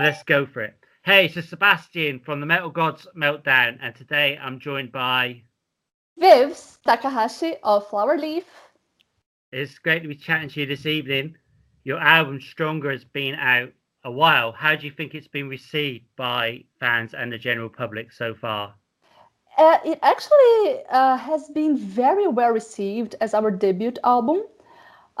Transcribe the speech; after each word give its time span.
So 0.00 0.04
let's 0.04 0.22
go 0.22 0.46
for 0.46 0.62
it. 0.62 0.74
Hey, 1.02 1.26
it's 1.26 1.50
Sebastian 1.50 2.20
from 2.20 2.40
the 2.40 2.46
Metal 2.46 2.70
Gods 2.70 3.06
Meltdown, 3.14 3.76
and 3.82 3.94
today 3.94 4.38
I'm 4.40 4.58
joined 4.58 4.92
by 4.92 5.42
Vivs 6.18 6.78
Takahashi 6.86 7.56
of 7.62 7.86
Flowerleaf. 7.86 8.44
It's 9.52 9.78
great 9.78 10.00
to 10.00 10.08
be 10.08 10.14
chatting 10.14 10.48
to 10.48 10.60
you 10.60 10.64
this 10.64 10.86
evening. 10.86 11.36
Your 11.84 11.98
album 11.98 12.40
Stronger 12.40 12.90
has 12.90 13.04
been 13.04 13.34
out 13.34 13.72
a 14.04 14.10
while. 14.10 14.52
How 14.52 14.74
do 14.74 14.86
you 14.86 14.90
think 14.90 15.14
it's 15.14 15.28
been 15.28 15.50
received 15.50 16.06
by 16.16 16.64
fans 16.78 17.12
and 17.12 17.30
the 17.30 17.36
general 17.36 17.68
public 17.68 18.10
so 18.10 18.34
far? 18.34 18.74
Uh, 19.58 19.76
it 19.84 19.98
actually 20.00 20.82
uh, 20.88 21.18
has 21.18 21.50
been 21.50 21.76
very 21.76 22.26
well 22.26 22.52
received 22.52 23.16
as 23.20 23.34
our 23.34 23.50
debut 23.50 23.92
album. 24.02 24.44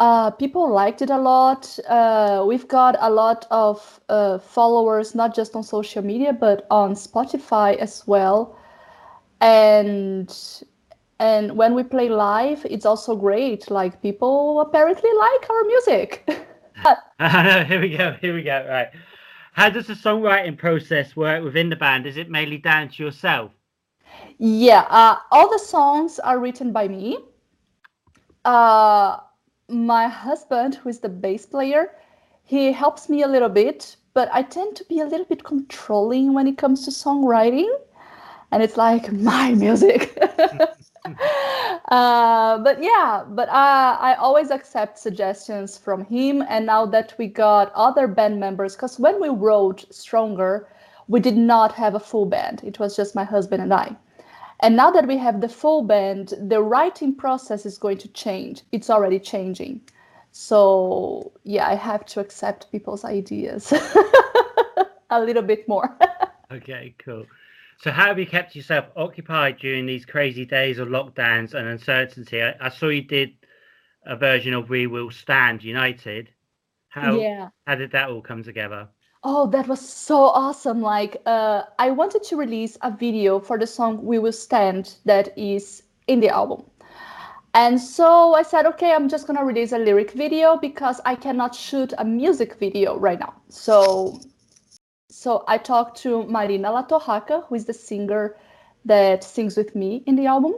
Uh, 0.00 0.30
people 0.30 0.72
liked 0.72 1.02
it 1.02 1.10
a 1.10 1.18
lot. 1.18 1.78
Uh, 1.86 2.42
we've 2.48 2.66
got 2.66 2.96
a 3.00 3.10
lot 3.10 3.46
of 3.50 4.00
uh, 4.08 4.38
followers, 4.38 5.14
not 5.14 5.34
just 5.34 5.54
on 5.54 5.62
social 5.62 6.02
media, 6.02 6.32
but 6.32 6.66
on 6.70 6.94
Spotify 6.94 7.76
as 7.76 8.06
well. 8.06 8.56
And 9.42 10.34
and 11.18 11.54
when 11.54 11.74
we 11.74 11.82
play 11.82 12.08
live, 12.08 12.64
it's 12.70 12.86
also 12.86 13.14
great. 13.14 13.70
Like 13.70 14.00
people 14.00 14.62
apparently 14.62 15.10
like 15.18 15.50
our 15.50 15.64
music. 15.64 16.24
here 17.68 17.80
we 17.80 17.94
go. 17.94 18.16
Here 18.22 18.34
we 18.34 18.42
go. 18.42 18.66
Right. 18.66 18.88
How 19.52 19.68
does 19.68 19.86
the 19.88 19.92
songwriting 19.92 20.56
process 20.56 21.14
work 21.14 21.44
within 21.44 21.68
the 21.68 21.76
band? 21.76 22.06
Is 22.06 22.16
it 22.16 22.30
mainly 22.30 22.56
down 22.56 22.88
to 22.88 23.04
yourself? 23.04 23.52
Yeah, 24.38 24.86
uh, 24.88 25.16
all 25.30 25.50
the 25.50 25.58
songs 25.58 26.18
are 26.20 26.38
written 26.38 26.72
by 26.72 26.88
me. 26.88 27.18
Uh, 28.46 29.18
my 29.70 30.08
husband, 30.08 30.74
who 30.74 30.88
is 30.88 31.00
the 31.00 31.08
bass 31.08 31.46
player, 31.46 31.92
he 32.44 32.72
helps 32.72 33.08
me 33.08 33.22
a 33.22 33.28
little 33.28 33.48
bit, 33.48 33.96
but 34.12 34.28
I 34.32 34.42
tend 34.42 34.76
to 34.76 34.84
be 34.84 35.00
a 35.00 35.04
little 35.04 35.26
bit 35.26 35.44
controlling 35.44 36.32
when 36.32 36.46
it 36.46 36.58
comes 36.58 36.84
to 36.84 36.90
songwriting. 36.90 37.70
And 38.50 38.62
it's 38.62 38.76
like 38.76 39.12
my 39.30 39.54
music. 39.54 40.18
uh, 41.88 42.58
but 42.58 42.82
yeah, 42.82 43.24
but 43.28 43.48
I, 43.50 43.96
I 44.00 44.14
always 44.16 44.50
accept 44.50 44.98
suggestions 44.98 45.78
from 45.78 46.04
him. 46.04 46.42
And 46.48 46.66
now 46.66 46.86
that 46.86 47.14
we 47.18 47.28
got 47.28 47.72
other 47.74 48.08
band 48.08 48.40
members, 48.40 48.74
because 48.74 48.98
when 48.98 49.20
we 49.20 49.28
wrote 49.28 49.84
Stronger, 49.94 50.68
we 51.06 51.20
did 51.20 51.36
not 51.36 51.72
have 51.72 51.94
a 51.94 52.00
full 52.00 52.26
band, 52.26 52.62
it 52.64 52.78
was 52.78 52.96
just 52.96 53.14
my 53.14 53.24
husband 53.24 53.62
and 53.62 53.72
I. 53.72 53.96
And 54.62 54.76
now 54.76 54.90
that 54.90 55.06
we 55.06 55.16
have 55.16 55.40
the 55.40 55.48
full 55.48 55.82
band, 55.82 56.34
the 56.38 56.62
writing 56.62 57.14
process 57.14 57.64
is 57.64 57.78
going 57.78 57.98
to 57.98 58.08
change. 58.08 58.62
It's 58.72 58.90
already 58.90 59.18
changing. 59.18 59.80
So, 60.32 61.32
yeah, 61.44 61.66
I 61.66 61.74
have 61.74 62.04
to 62.06 62.20
accept 62.20 62.70
people's 62.70 63.04
ideas 63.04 63.72
a 65.10 65.20
little 65.20 65.42
bit 65.42 65.66
more. 65.66 65.96
okay, 66.52 66.94
cool. 66.98 67.24
So, 67.78 67.90
how 67.90 68.06
have 68.06 68.18
you 68.18 68.26
kept 68.26 68.54
yourself 68.54 68.84
occupied 68.96 69.58
during 69.58 69.86
these 69.86 70.04
crazy 70.04 70.44
days 70.44 70.78
of 70.78 70.88
lockdowns 70.88 71.54
and 71.54 71.66
uncertainty? 71.66 72.42
I, 72.42 72.54
I 72.60 72.68
saw 72.68 72.88
you 72.88 73.02
did 73.02 73.30
a 74.04 74.16
version 74.16 74.52
of 74.52 74.68
We 74.68 74.86
Will 74.86 75.10
Stand 75.10 75.64
United. 75.64 76.28
How, 76.88 77.18
yeah. 77.18 77.48
how 77.66 77.76
did 77.76 77.92
that 77.92 78.10
all 78.10 78.20
come 78.20 78.42
together? 78.42 78.88
Oh, 79.22 79.46
that 79.48 79.68
was 79.68 79.80
so 79.86 80.16
awesome. 80.16 80.80
Like, 80.80 81.20
uh, 81.26 81.62
I 81.78 81.90
wanted 81.90 82.22
to 82.24 82.36
release 82.36 82.78
a 82.82 82.90
video 82.90 83.38
for 83.38 83.58
the 83.58 83.66
song 83.66 84.02
We 84.04 84.18
Will 84.18 84.32
Stand 84.32 84.94
that 85.04 85.36
is 85.36 85.82
in 86.06 86.20
the 86.20 86.30
album. 86.30 86.64
And 87.52 87.80
so 87.80 88.34
I 88.34 88.42
said, 88.42 88.64
okay, 88.66 88.92
I'm 88.92 89.08
just 89.08 89.26
going 89.26 89.38
to 89.38 89.44
release 89.44 89.72
a 89.72 89.78
lyric 89.78 90.12
video 90.12 90.56
because 90.56 91.00
I 91.04 91.16
cannot 91.16 91.54
shoot 91.54 91.92
a 91.98 92.04
music 92.04 92.56
video 92.58 92.96
right 92.96 93.18
now. 93.18 93.34
So 93.48 94.20
so 95.10 95.44
I 95.48 95.58
talked 95.58 95.98
to 96.02 96.24
Marina 96.24 96.70
La 96.70 96.86
Torraca, 96.86 97.44
who 97.46 97.56
is 97.56 97.64
the 97.64 97.72
singer 97.74 98.36
that 98.84 99.24
sings 99.24 99.56
with 99.56 99.74
me 99.74 100.04
in 100.06 100.14
the 100.16 100.26
album. 100.26 100.54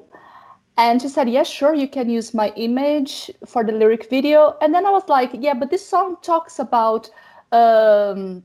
And 0.77 1.01
she 1.01 1.09
said, 1.09 1.29
Yeah, 1.29 1.43
sure, 1.43 1.75
you 1.75 1.89
can 1.89 2.11
use 2.11 2.35
my 2.35 2.53
image 2.57 3.31
for 3.47 3.65
the 3.65 3.73
lyric 3.73 4.09
video. 4.11 4.57
And 4.61 4.75
then 4.75 4.87
I 4.87 4.91
was 4.91 5.09
like, 5.09 5.31
Yeah, 5.35 5.55
but 5.55 5.71
this 5.71 5.87
song 5.87 6.17
talks 6.23 6.59
about 6.59 7.11
um, 7.51 8.45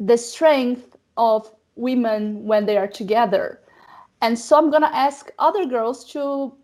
the 0.00 0.16
strength 0.16 0.96
of 1.16 1.50
women 1.76 2.44
when 2.44 2.66
they 2.66 2.76
are 2.76 2.88
together. 2.88 3.60
And 4.20 4.38
so 4.38 4.56
I'm 4.56 4.70
gonna 4.70 4.90
ask 4.92 5.30
other 5.38 5.66
girls 5.66 6.04
to 6.12 6.54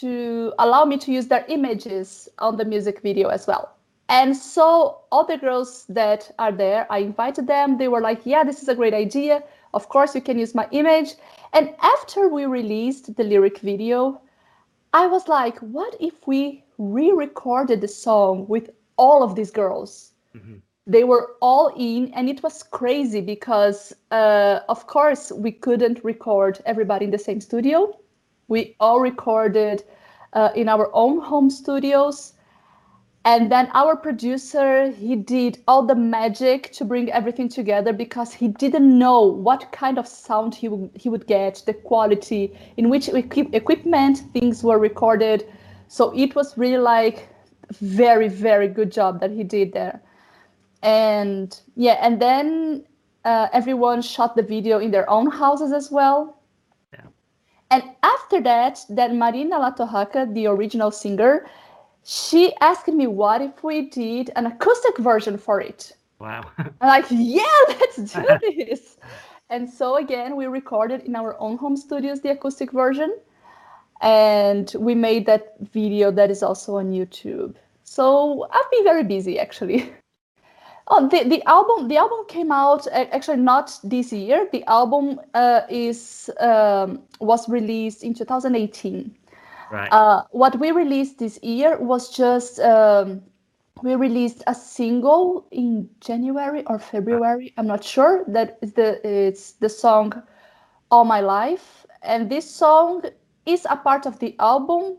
to 0.00 0.52
allow 0.58 0.84
me 0.84 0.96
to 0.98 1.12
use 1.12 1.28
their 1.28 1.44
images 1.48 2.28
on 2.38 2.56
the 2.56 2.64
music 2.64 3.00
video 3.00 3.28
as 3.28 3.46
well. 3.46 3.76
And 4.08 4.36
so 4.36 5.02
all 5.12 5.24
the 5.24 5.36
girls 5.36 5.84
that 5.88 6.32
are 6.38 6.50
there, 6.50 6.86
I 6.90 6.98
invited 6.98 7.46
them. 7.46 7.78
They 7.78 7.88
were 7.88 8.00
like, 8.00 8.26
"Yeah, 8.26 8.42
this 8.44 8.62
is 8.62 8.68
a 8.68 8.74
great 8.74 8.94
idea. 8.94 9.42
Of 9.72 9.88
course, 9.88 10.14
you 10.14 10.20
can 10.20 10.38
use 10.38 10.54
my 10.54 10.66
image." 10.72 11.14
And 11.52 11.74
after 11.80 12.28
we 12.28 12.46
released 12.46 13.14
the 13.16 13.24
lyric 13.24 13.58
video, 13.58 14.20
I 14.92 15.06
was 15.06 15.28
like, 15.28 15.58
"What 15.58 15.96
if 16.00 16.26
we 16.26 16.64
re-recorded 16.78 17.80
the 17.80 17.88
song 17.88 18.46
with 18.48 18.70
all 18.96 19.22
of 19.22 19.34
these 19.34 19.50
girls?" 19.50 20.12
Mm-hmm 20.34 20.58
they 20.86 21.04
were 21.04 21.36
all 21.40 21.72
in 21.76 22.12
and 22.12 22.28
it 22.28 22.42
was 22.42 22.62
crazy 22.62 23.20
because 23.20 23.92
uh, 24.10 24.60
of 24.68 24.86
course 24.86 25.32
we 25.32 25.50
couldn't 25.50 26.04
record 26.04 26.60
everybody 26.66 27.06
in 27.06 27.10
the 27.10 27.18
same 27.18 27.40
studio. 27.40 27.98
We 28.48 28.76
all 28.80 29.00
recorded 29.00 29.82
uh, 30.34 30.50
in 30.54 30.68
our 30.68 30.90
own 30.92 31.20
home 31.20 31.48
studios. 31.48 32.34
And 33.24 33.50
then 33.50 33.70
our 33.72 33.96
producer 33.96 34.90
he 34.90 35.16
did 35.16 35.62
all 35.66 35.86
the 35.86 35.94
magic 35.94 36.70
to 36.72 36.84
bring 36.84 37.10
everything 37.10 37.48
together 37.48 37.94
because 37.94 38.34
he 38.34 38.48
didn't 38.48 38.98
know 38.98 39.22
what 39.22 39.72
kind 39.72 39.98
of 39.98 40.06
sound 40.06 40.54
he 40.54 40.68
would 40.68 40.90
he 40.94 41.08
would 41.08 41.26
get 41.26 41.62
the 41.64 41.72
quality 41.72 42.52
in 42.76 42.90
which 42.90 43.08
equip- 43.08 43.54
equipment 43.54 44.18
things 44.34 44.62
were 44.62 44.78
recorded. 44.78 45.46
So 45.88 46.12
it 46.14 46.34
was 46.34 46.58
really 46.58 46.76
like 46.76 47.30
very 47.80 48.28
very 48.28 48.68
good 48.68 48.92
job 48.92 49.20
that 49.20 49.30
he 49.30 49.42
did 49.42 49.72
there 49.72 50.02
and 50.84 51.62
yeah 51.74 51.98
and 52.02 52.20
then 52.20 52.84
uh, 53.24 53.48
everyone 53.54 54.02
shot 54.02 54.36
the 54.36 54.42
video 54.42 54.78
in 54.78 54.90
their 54.90 55.08
own 55.08 55.30
houses 55.30 55.72
as 55.72 55.90
well. 55.90 56.42
Yeah. 56.92 57.06
and 57.70 57.82
after 58.02 58.40
that 58.42 58.84
then 58.90 59.18
Marina 59.18 59.58
La 59.58 59.72
Torraca 59.72 60.32
the 60.34 60.46
original 60.46 60.90
singer 60.90 61.46
she 62.04 62.54
asked 62.60 62.88
me 62.88 63.06
what 63.06 63.40
if 63.40 63.64
we 63.64 63.88
did 63.88 64.30
an 64.36 64.46
acoustic 64.46 64.98
version 64.98 65.38
for 65.38 65.60
it. 65.60 65.96
Wow. 66.20 66.42
I'm 66.58 66.72
like 66.82 67.06
yeah 67.10 67.58
let's 67.68 67.96
do 67.96 68.22
this. 68.42 68.98
And 69.48 69.68
so 69.68 69.96
again 69.96 70.36
we 70.36 70.46
recorded 70.46 71.00
in 71.02 71.16
our 71.16 71.40
own 71.40 71.56
home 71.56 71.76
studios 71.76 72.20
the 72.20 72.30
acoustic 72.30 72.72
version 72.72 73.16
and 74.02 74.70
we 74.78 74.94
made 74.94 75.24
that 75.24 75.54
video 75.72 76.10
that 76.10 76.30
is 76.30 76.42
also 76.42 76.76
on 76.76 76.92
youtube. 76.92 77.54
So 77.84 78.46
i've 78.52 78.70
been 78.70 78.84
very 78.84 79.04
busy 79.04 79.38
actually 79.38 79.90
Oh, 80.88 81.08
the, 81.08 81.24
the 81.24 81.42
album 81.48 81.88
the 81.88 81.96
album 81.96 82.26
came 82.28 82.52
out 82.52 82.86
actually 82.92 83.38
not 83.38 83.78
this 83.84 84.12
year. 84.12 84.48
The 84.52 84.64
album 84.64 85.18
uh, 85.32 85.62
is 85.70 86.28
um, 86.40 87.02
was 87.20 87.48
released 87.48 88.04
in 88.04 88.12
2018. 88.12 89.16
Right. 89.70 89.88
Uh, 89.90 90.24
what 90.30 90.58
we 90.60 90.72
released 90.72 91.18
this 91.18 91.42
year 91.42 91.78
was 91.78 92.14
just 92.14 92.60
um, 92.60 93.22
we 93.82 93.94
released 93.94 94.42
a 94.46 94.54
single 94.54 95.46
in 95.50 95.88
January 96.00 96.64
or 96.66 96.78
February. 96.78 97.54
I'm 97.56 97.66
not 97.66 97.82
sure. 97.82 98.24
That 98.28 98.58
is 98.60 98.74
the 98.74 99.00
it's 99.08 99.52
the 99.52 99.70
song 99.70 100.22
"All 100.90 101.06
My 101.06 101.20
Life," 101.20 101.86
and 102.02 102.28
this 102.28 102.48
song 102.48 103.04
is 103.46 103.66
a 103.70 103.76
part 103.76 104.04
of 104.04 104.18
the 104.18 104.36
album, 104.38 104.98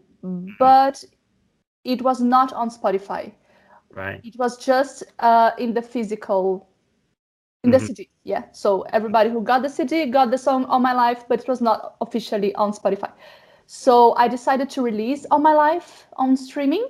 but 0.58 1.04
it 1.84 2.02
was 2.02 2.22
not 2.22 2.54
on 2.54 2.72
Spotify. 2.72 3.34
Right. 3.96 4.20
It 4.24 4.36
was 4.38 4.58
just 4.58 5.04
uh, 5.20 5.52
in 5.58 5.74
the 5.74 5.82
physical, 5.82 6.68
in 7.64 7.72
mm-hmm. 7.72 7.80
the 7.80 7.86
CD. 7.86 8.10
Yeah. 8.24 8.44
So 8.52 8.82
everybody 8.92 9.30
who 9.30 9.42
got 9.42 9.64
the 9.64 9.70
CD 9.70 10.06
got 10.08 10.32
the 10.32 10.38
song 10.38 10.66
All 10.66 10.80
My 10.80 10.94
Life, 10.94 11.24
but 11.30 11.40
it 11.40 11.48
was 11.48 11.62
not 11.62 11.96
officially 12.02 12.54
on 12.56 12.74
Spotify. 12.74 13.12
So 13.68 14.14
I 14.16 14.28
decided 14.28 14.70
to 14.72 14.82
release 14.82 15.26
All 15.32 15.40
My 15.40 15.54
Life 15.54 16.08
on 16.18 16.36
streaming. 16.36 16.88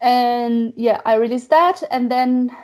And 0.00 0.72
yeah, 0.76 1.00
I 1.06 1.14
released 1.14 1.50
that, 1.50 1.82
and 1.90 2.10
then 2.10 2.54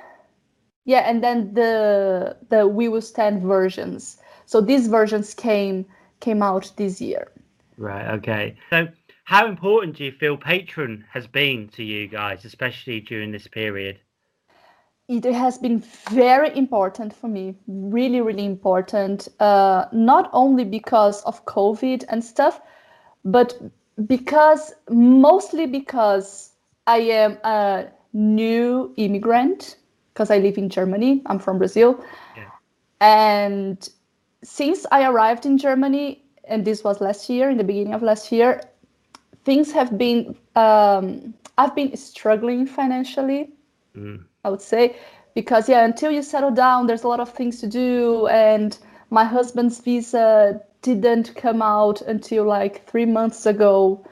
yeah, 0.84 1.00
and 1.00 1.22
then 1.22 1.54
the 1.54 2.36
the 2.48 2.66
We 2.66 2.88
Will 2.88 3.00
Stand 3.00 3.42
versions. 3.42 4.18
So 4.46 4.60
these 4.60 4.86
versions 4.88 5.34
came 5.34 5.86
came 6.20 6.42
out 6.42 6.70
this 6.76 7.00
year. 7.00 7.30
Right. 7.76 8.06
Okay. 8.14 8.56
So 8.70 8.88
how 9.24 9.46
important 9.46 9.96
do 9.96 10.04
you 10.04 10.12
feel 10.12 10.36
Patreon 10.36 11.04
has 11.10 11.26
been 11.26 11.68
to 11.70 11.82
you 11.82 12.06
guys, 12.06 12.44
especially 12.44 13.00
during 13.00 13.32
this 13.32 13.46
period? 13.46 13.98
It 15.08 15.24
has 15.24 15.58
been 15.58 15.80
very 16.10 16.56
important 16.56 17.14
for 17.14 17.28
me, 17.28 17.54
really, 17.66 18.20
really 18.20 18.44
important. 18.44 19.28
Uh, 19.40 19.86
not 19.92 20.30
only 20.32 20.64
because 20.64 21.22
of 21.24 21.44
COVID 21.44 22.04
and 22.08 22.24
stuff, 22.24 22.60
but 23.24 23.60
because 24.06 24.74
mostly 24.90 25.66
because 25.66 26.52
I 26.86 26.98
am 26.98 27.38
a 27.44 27.86
new 28.12 28.92
immigrant 28.96 29.76
because 30.12 30.30
I 30.30 30.38
live 30.38 30.58
in 30.58 30.68
Germany. 30.68 31.22
I'm 31.26 31.38
from 31.38 31.58
Brazil. 31.58 32.02
Yeah. 32.36 32.50
And 33.00 33.88
since 34.42 34.86
I 34.92 35.06
arrived 35.06 35.44
in 35.44 35.58
Germany, 35.58 36.22
and 36.44 36.64
this 36.64 36.84
was 36.84 37.00
last 37.00 37.28
year, 37.28 37.50
in 37.50 37.56
the 37.56 37.64
beginning 37.64 37.94
of 37.94 38.02
last 38.02 38.30
year, 38.30 38.60
things 39.44 39.72
have 39.72 39.96
been, 39.98 40.36
um, 40.56 41.34
I've 41.58 41.74
been 41.74 41.96
struggling 41.96 42.66
financially, 42.66 43.50
Mm. 43.96 44.24
I 44.44 44.50
would 44.50 44.60
say, 44.62 44.96
because, 45.34 45.68
yeah, 45.68 45.84
until 45.84 46.10
you 46.10 46.22
settle 46.22 46.50
down, 46.50 46.86
there's 46.86 47.04
a 47.04 47.08
lot 47.08 47.20
of 47.20 47.30
things 47.30 47.60
to 47.60 47.66
do. 47.66 48.26
And 48.26 48.76
my 49.10 49.24
husband's 49.24 49.80
visa 49.80 50.60
didn't 50.82 51.34
come 51.36 51.62
out 51.62 52.02
until 52.02 52.44
like 52.44 52.84
three 52.86 53.06
months 53.06 53.46
ago. 53.46 54.04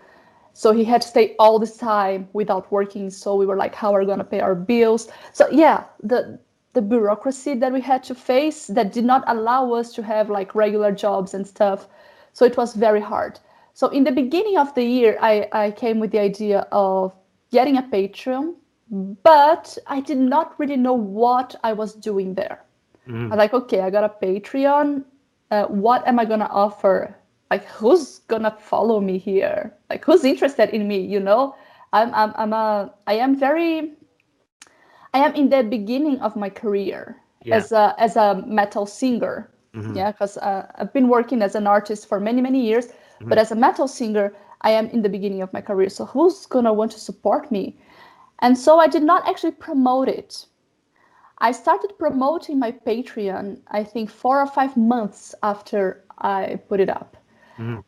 So 0.54 0.72
he 0.72 0.84
had 0.84 1.02
to 1.02 1.08
stay 1.08 1.34
all 1.38 1.58
this 1.58 1.76
time 1.76 2.28
without 2.32 2.70
working. 2.70 3.10
So 3.10 3.34
we 3.36 3.46
were 3.46 3.56
like, 3.56 3.74
how 3.74 3.94
are 3.94 4.00
we 4.00 4.06
gonna 4.06 4.24
pay 4.24 4.40
our 4.40 4.54
bills? 4.54 5.08
So 5.32 5.48
yeah, 5.50 5.84
the 6.02 6.38
the 6.74 6.82
bureaucracy 6.82 7.54
that 7.54 7.72
we 7.72 7.80
had 7.82 8.02
to 8.04 8.14
face 8.14 8.66
that 8.68 8.92
did 8.92 9.04
not 9.04 9.24
allow 9.26 9.72
us 9.72 9.92
to 9.94 10.02
have 10.02 10.30
like 10.30 10.54
regular 10.54 10.90
jobs 10.92 11.34
and 11.34 11.46
stuff. 11.46 11.86
So 12.32 12.46
it 12.46 12.56
was 12.56 12.74
very 12.74 13.00
hard. 13.00 13.38
So 13.74 13.88
in 13.88 14.04
the 14.04 14.12
beginning 14.12 14.58
of 14.58 14.74
the 14.74 14.84
year, 14.84 15.18
I, 15.20 15.48
I 15.52 15.70
came 15.70 15.98
with 15.98 16.10
the 16.12 16.20
idea 16.20 16.66
of 16.72 17.12
getting 17.50 17.76
a 17.78 17.82
Patreon, 17.82 18.54
but 19.22 19.78
I 19.86 20.00
did 20.00 20.18
not 20.18 20.58
really 20.58 20.76
know 20.76 20.92
what 20.94 21.54
I 21.64 21.72
was 21.72 21.94
doing 21.94 22.34
there. 22.34 22.62
Mm. 23.08 23.26
I 23.26 23.28
was 23.28 23.38
like, 23.38 23.54
okay, 23.54 23.80
I 23.80 23.90
got 23.90 24.04
a 24.04 24.26
Patreon. 24.26 25.04
Uh, 25.50 25.64
what 25.66 26.06
am 26.06 26.18
I 26.18 26.24
gonna 26.24 26.48
offer? 26.50 27.14
Like, 27.50 27.64
who's 27.66 28.20
gonna 28.28 28.50
follow 28.58 29.00
me 29.00 29.18
here? 29.18 29.74
Like, 29.90 30.04
who's 30.04 30.24
interested 30.24 30.70
in 30.70 30.86
me? 30.88 31.00
You 31.00 31.20
know, 31.20 31.54
I'm, 31.92 32.14
I'm, 32.14 32.32
I'm 32.36 32.52
a, 32.52 32.92
I 33.06 33.14
am 33.14 33.36
very, 33.36 33.92
I 35.14 35.18
am 35.18 35.34
in 35.34 35.48
the 35.50 35.62
beginning 35.62 36.20
of 36.20 36.36
my 36.36 36.48
career 36.48 37.16
Yeah. 37.44 37.56
as 37.56 37.72
a 37.72 37.94
as 37.98 38.16
a 38.16 38.42
metal 38.46 38.86
singer. 38.86 39.50
Mhm. 39.74 39.96
Yeah, 39.96 40.12
because 40.12 40.36
uh, 40.38 40.66
I've 40.76 40.92
been 40.92 41.08
working 41.08 41.42
as 41.42 41.54
an 41.54 41.66
artist 41.66 42.06
for 42.08 42.20
many 42.20 42.40
many 42.40 42.60
years, 42.60 42.92
but 43.28 43.38
as 43.38 43.52
a 43.52 43.56
metal 43.56 43.88
singer, 43.88 44.34
I 44.62 44.70
am 44.70 44.86
in 44.88 45.02
the 45.02 45.08
beginning 45.08 45.42
of 45.42 45.52
my 45.52 45.60
career. 45.60 45.88
So 45.88 46.04
who's 46.04 46.46
gonna 46.46 46.72
want 46.72 46.92
to 46.92 47.00
support 47.00 47.50
me? 47.50 47.76
And 48.40 48.56
so 48.58 48.78
I 48.78 48.88
did 48.88 49.02
not 49.02 49.26
actually 49.28 49.52
promote 49.52 50.08
it. 50.08 50.46
I 51.38 51.52
started 51.52 51.98
promoting 51.98 52.58
my 52.58 52.70
Patreon, 52.70 53.58
I 53.68 53.82
think 53.84 54.10
four 54.10 54.40
or 54.40 54.46
five 54.46 54.76
months 54.76 55.34
after 55.42 56.04
I 56.18 56.60
put 56.68 56.80
it 56.80 56.88
up. 56.88 57.16
Mhm. 57.58 57.82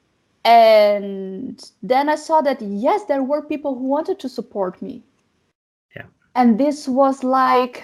And 0.44 1.72
then 1.82 2.08
I 2.08 2.16
saw 2.16 2.40
that, 2.42 2.60
yes, 2.60 3.04
there 3.04 3.22
were 3.22 3.42
people 3.42 3.74
who 3.76 3.84
wanted 3.84 4.18
to 4.20 4.28
support 4.28 4.82
me. 4.82 5.02
Yeah. 5.96 6.06
And 6.34 6.58
this 6.58 6.88
was 6.88 7.24
like, 7.24 7.82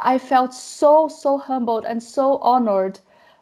I 0.00 0.18
felt 0.18 0.52
so, 0.54 1.08
so 1.08 1.38
humbled 1.38 1.84
and 1.84 2.02
so 2.02 2.38
honored 2.38 2.98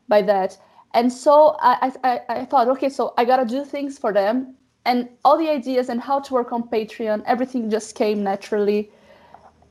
by 0.09 0.23
that. 0.23 0.59
And 0.95 1.13
so 1.13 1.57
I, 1.61 1.93
I, 2.05 2.21
I 2.29 2.45
thought, 2.45 2.69
okay, 2.69 2.89
so 2.89 3.13
I 3.19 3.25
got 3.25 3.37
to 3.39 3.45
do 3.45 3.65
things 3.65 3.99
for 3.99 4.13
them. 4.13 4.55
And 4.87 5.09
all 5.25 5.37
the 5.37 5.51
ideas 5.51 5.89
and 5.89 6.01
how 6.01 6.21
to 6.21 6.33
work 6.33 6.53
on 6.53 6.69
Patreon, 6.69 7.23
everything 7.27 7.69
just 7.69 7.97
came 7.97 8.23
naturally. 8.23 8.91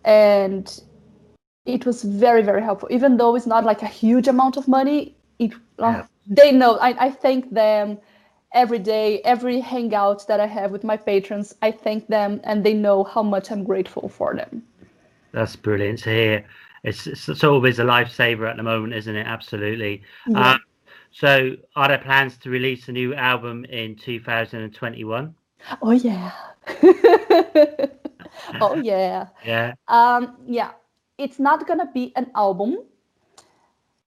And 0.03 0.81
it 1.65 1.85
was 1.85 2.03
very, 2.03 2.41
very 2.41 2.61
helpful. 2.61 2.89
Even 2.91 3.15
though 3.17 3.35
it's 3.35 3.47
not 3.47 3.63
like 3.63 3.81
a 3.81 3.87
huge 3.87 4.27
amount 4.27 4.57
of 4.57 4.67
money, 4.67 5.15
it 5.39 5.53
uh, 5.79 5.91
Yeah. 5.93 6.05
they 6.27 6.51
know. 6.51 6.77
I, 6.77 7.05
I 7.05 7.09
thank 7.09 7.51
them 7.53 7.97
every 8.53 8.79
day, 8.79 9.21
every 9.21 9.61
hangout 9.61 10.27
that 10.27 10.39
I 10.39 10.47
have 10.47 10.71
with 10.71 10.83
my 10.83 10.97
patrons. 10.97 11.55
I 11.61 11.71
thank 11.71 12.07
them, 12.07 12.41
and 12.43 12.63
they 12.65 12.73
know 12.73 13.03
how 13.03 13.23
much 13.23 13.49
I'm 13.49 13.63
grateful 13.63 14.09
for 14.09 14.35
them. 14.35 14.63
That's 15.31 15.55
brilliant 15.55 15.99
to 15.99 16.09
hear. 16.09 16.45
It's, 16.83 17.07
it's, 17.07 17.29
it's 17.29 17.43
always 17.43 17.79
a 17.79 17.83
lifesaver 17.83 18.49
at 18.49 18.57
the 18.57 18.63
moment, 18.63 18.93
isn't 18.93 19.15
it? 19.15 19.25
Absolutely. 19.25 20.01
Yeah. 20.27 20.51
Um, 20.51 20.59
so, 21.13 21.55
are 21.75 21.87
there 21.87 21.99
plans 21.99 22.37
to 22.39 22.49
release 22.49 22.87
a 22.89 22.91
new 22.91 23.13
album 23.13 23.65
in 23.65 23.95
2021? 23.95 25.35
Oh 25.81 25.91
yeah. 25.91 26.31
oh 28.59 28.75
yeah. 28.81 29.27
Yeah. 29.45 29.73
Um, 29.87 30.37
yeah. 30.47 30.71
It's 31.19 31.39
not 31.39 31.67
gonna 31.67 31.89
be 31.93 32.11
an 32.15 32.31
album, 32.35 32.79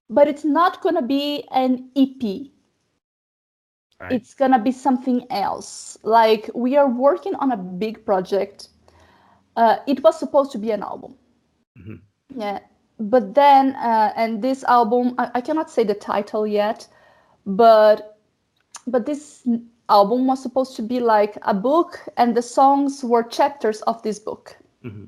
but 0.09 0.27
it's 0.27 0.43
not 0.43 0.81
gonna 0.81 1.01
be 1.01 1.47
an 1.51 1.89
EP. 1.95 2.51
Right. 3.99 4.11
It's 4.11 4.33
gonna 4.33 4.59
be 4.59 4.71
something 4.71 5.25
else. 5.31 5.97
Like 6.03 6.49
we 6.53 6.75
are 6.75 6.89
working 6.89 7.35
on 7.35 7.53
a 7.53 7.57
big 7.57 8.05
project. 8.05 8.67
Uh, 9.55 9.77
it 9.87 10.03
was 10.03 10.19
supposed 10.19 10.51
to 10.51 10.57
be 10.59 10.71
an 10.71 10.83
album. 10.83 11.15
Mhm. 11.79 12.01
Yeah, 12.35 12.59
but 12.99 13.33
then 13.33 13.75
uh, 13.75 14.11
and 14.17 14.41
this 14.41 14.63
album, 14.65 15.15
I, 15.17 15.31
I 15.35 15.41
cannot 15.41 15.71
say 15.71 15.83
the 15.83 15.95
title 15.95 16.45
yet, 16.45 16.87
but 17.47 18.19
but 18.85 19.05
this 19.05 19.47
album 19.89 20.27
was 20.27 20.41
supposed 20.41 20.75
to 20.75 20.81
be 20.81 20.99
like 20.99 21.37
a 21.43 21.53
book, 21.53 21.99
and 22.17 22.35
the 22.35 22.41
songs 22.41 23.03
were 23.03 23.23
chapters 23.23 23.81
of 23.83 24.01
this 24.03 24.19
book. 24.19 24.55
Mhm. 24.83 25.07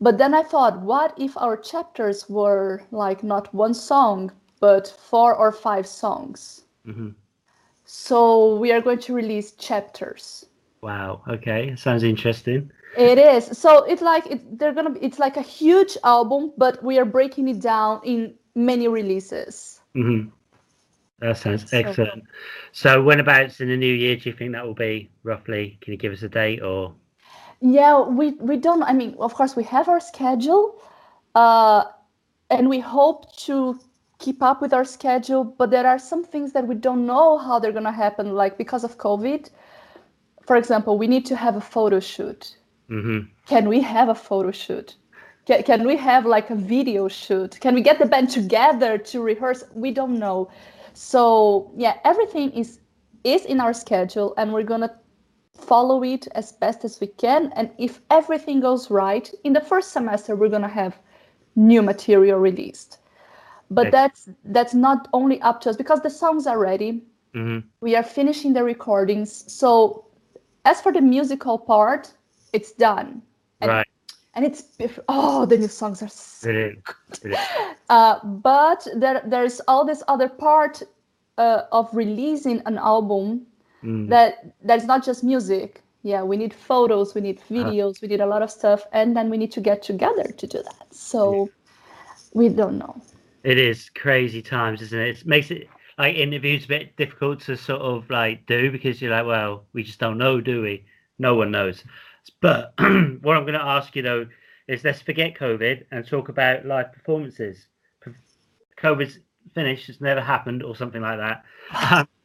But 0.00 0.18
then 0.18 0.34
I 0.34 0.42
thought, 0.42 0.80
what 0.80 1.14
if 1.18 1.36
our 1.36 1.56
chapters 1.56 2.28
were 2.28 2.82
like 2.90 3.22
not 3.24 3.52
one 3.54 3.74
song, 3.74 4.30
but 4.60 4.86
four 4.88 5.34
or 5.34 5.52
five 5.52 5.86
songs? 5.86 6.64
Mhm. 6.86 7.14
So 7.84 8.56
we 8.56 8.72
are 8.72 8.80
going 8.80 8.98
to 9.00 9.14
release 9.14 9.52
chapters. 9.52 10.46
Wow. 10.82 11.22
Okay. 11.28 11.74
Sounds 11.76 12.02
interesting. 12.02 12.70
It 12.96 13.18
is. 13.18 13.58
So 13.58 13.84
it's 13.84 14.02
like 14.02 14.26
it, 14.26 14.58
they're 14.58 14.72
gonna 14.72 14.90
be. 14.90 15.00
It's 15.00 15.18
like 15.18 15.36
a 15.36 15.42
huge 15.42 15.98
album, 16.04 16.52
but 16.56 16.82
we 16.82 16.98
are 16.98 17.04
breaking 17.04 17.48
it 17.48 17.60
down 17.60 18.00
in 18.04 18.34
many 18.54 18.88
releases. 18.88 19.80
hmm 19.94 20.28
That 21.20 21.38
sounds 21.38 21.70
So- 21.70 21.78
excellent. 21.78 22.24
So, 22.72 23.02
when 23.02 23.20
about 23.20 23.58
in 23.60 23.68
the 23.68 23.76
new 23.76 23.94
year 23.94 24.16
do 24.16 24.28
you 24.28 24.36
think 24.36 24.52
that 24.52 24.66
will 24.66 24.74
be 24.74 25.10
roughly? 25.22 25.78
Can 25.80 25.92
you 25.92 25.98
give 25.98 26.12
us 26.12 26.22
a 26.22 26.28
date 26.28 26.62
or? 26.62 26.94
Yeah, 27.60 28.00
we 28.02 28.32
we 28.32 28.56
don't. 28.58 28.82
I 28.82 28.92
mean, 28.92 29.16
of 29.18 29.32
course, 29.34 29.56
we 29.56 29.64
have 29.64 29.88
our 29.88 30.00
schedule, 30.00 30.82
uh, 31.34 31.84
and 32.50 32.68
we 32.68 32.80
hope 32.80 33.34
to 33.46 33.78
keep 34.18 34.42
up 34.42 34.60
with 34.60 34.74
our 34.74 34.84
schedule. 34.84 35.42
But 35.44 35.70
there 35.70 35.86
are 35.86 35.98
some 35.98 36.22
things 36.22 36.52
that 36.52 36.66
we 36.66 36.74
don't 36.74 37.06
know 37.06 37.38
how 37.38 37.58
they're 37.58 37.72
gonna 37.72 37.92
happen, 37.92 38.34
like 38.34 38.58
because 38.58 38.84
of 38.84 38.98
COVID. 38.98 39.48
For 40.46 40.56
example, 40.56 40.98
we 40.98 41.06
need 41.06 41.24
to 41.26 41.36
have 41.36 41.56
a 41.56 41.60
photo 41.60 41.98
shoot. 41.98 42.56
hmm 42.88 43.20
Can 43.46 43.68
we 43.68 43.80
have 43.80 44.08
a 44.10 44.14
photo 44.14 44.50
shoot? 44.52 44.94
Can, 45.46 45.62
can 45.62 45.86
we 45.86 45.96
have 45.96 46.26
like 46.26 46.50
a 46.50 46.54
video 46.54 47.08
shoot? 47.08 47.58
Can 47.60 47.74
we 47.74 47.80
get 47.80 47.98
the 47.98 48.06
band 48.06 48.30
together 48.30 48.98
to 48.98 49.22
rehearse? 49.22 49.64
We 49.74 49.90
don't 49.92 50.18
know. 50.18 50.48
So 50.96 51.72
yeah, 51.76 51.98
everything 52.04 52.50
is 52.52 52.80
is 53.24 53.44
in 53.44 53.60
our 53.60 53.74
schedule, 53.74 54.34
and 54.38 54.52
we're 54.52 54.64
gonna 54.64 54.94
follow 55.52 56.02
it 56.02 56.26
as 56.34 56.52
best 56.52 56.84
as 56.84 57.00
we 57.00 57.08
can. 57.08 57.52
And 57.56 57.70
if 57.78 58.00
everything 58.10 58.60
goes 58.60 58.90
right, 58.90 59.32
in 59.44 59.52
the 59.52 59.60
first 59.60 59.92
semester, 59.92 60.36
we're 60.36 60.48
gonna 60.48 60.68
have 60.68 60.98
new 61.56 61.82
material 61.82 62.38
released. 62.38 62.98
But 63.70 63.90
that's 63.92 64.28
that's 64.44 64.74
not 64.74 65.08
only 65.12 65.40
up 65.42 65.60
to 65.62 65.70
us 65.70 65.76
because 65.76 66.00
the 66.02 66.10
songs 66.10 66.46
are 66.46 66.58
ready. 66.58 67.04
hmm 67.34 67.58
We 67.80 67.96
are 67.96 68.02
finishing 68.04 68.54
the 68.54 68.64
recordings. 68.64 69.52
So 69.52 70.06
as 70.64 70.80
for 70.80 70.92
the 70.92 71.02
musical 71.02 71.58
part, 71.58 72.14
it's 72.52 72.72
done. 72.72 73.22
And 73.60 73.70
Right. 73.70 73.86
And 74.36 74.44
it's 74.44 74.62
oh 75.08 75.46
the 75.46 75.58
new 75.58 75.66
songs 75.68 76.02
are 76.02 76.08
so. 76.08 76.46
Brilliant. 76.46 76.84
uh, 77.88 78.20
but 78.24 78.86
there 78.94 79.22
there's 79.26 79.60
all 79.66 79.84
this 79.84 80.02
other 80.06 80.28
part 80.28 80.82
uh, 81.38 81.62
of 81.72 81.88
releasing 81.92 82.62
an 82.66 82.78
album 82.78 83.46
Mm. 83.84 84.08
that 84.08 84.54
that's 84.64 84.86
not 84.86 85.04
just 85.04 85.22
music 85.22 85.82
yeah 86.02 86.22
we 86.22 86.38
need 86.38 86.54
photos 86.54 87.14
we 87.14 87.20
need 87.20 87.38
videos 87.50 88.00
we 88.00 88.08
need 88.08 88.22
a 88.22 88.26
lot 88.26 88.40
of 88.40 88.50
stuff 88.50 88.86
and 88.92 89.14
then 89.14 89.28
we 89.28 89.36
need 89.36 89.52
to 89.52 89.60
get 89.60 89.82
together 89.82 90.24
to 90.24 90.46
do 90.46 90.62
that 90.62 90.86
so 90.90 91.50
we 92.32 92.48
don't 92.48 92.78
know 92.78 92.96
It 93.44 93.58
is 93.58 93.90
crazy 93.90 94.42
times, 94.42 94.80
isn't 94.82 94.98
it? 94.98 95.18
It 95.18 95.26
makes 95.26 95.50
it 95.50 95.68
like 95.98 96.16
interviews 96.16 96.64
a 96.64 96.68
bit 96.68 96.96
difficult 96.96 97.40
to 97.46 97.56
sort 97.56 97.82
of 97.82 98.08
like 98.10 98.46
do 98.46 98.70
because 98.72 99.00
you're 99.00 99.12
like, 99.12 99.26
well, 99.26 99.64
we 99.74 99.82
just 99.82 100.00
don't 100.00 100.18
know, 100.18 100.40
do 100.40 100.62
we? 100.62 100.84
No 101.18 101.34
one 101.36 101.50
knows. 101.52 101.84
But 102.40 102.74
what 102.78 103.36
I'm 103.36 103.44
going 103.44 103.54
to 103.54 103.62
ask 103.62 103.94
you 103.96 104.02
though 104.02 104.26
is 104.68 104.84
let's 104.84 105.00
forget 105.02 105.34
COVID 105.34 105.84
and 105.90 106.06
talk 106.06 106.28
about 106.28 106.66
live 106.66 106.92
performances. 106.92 107.66
COVID's 108.78 109.18
finished; 109.54 109.88
it's 109.88 110.00
never 110.00 110.20
happened, 110.20 110.62
or 110.62 110.76
something 110.76 111.00
like 111.00 111.18
that. 111.18 111.44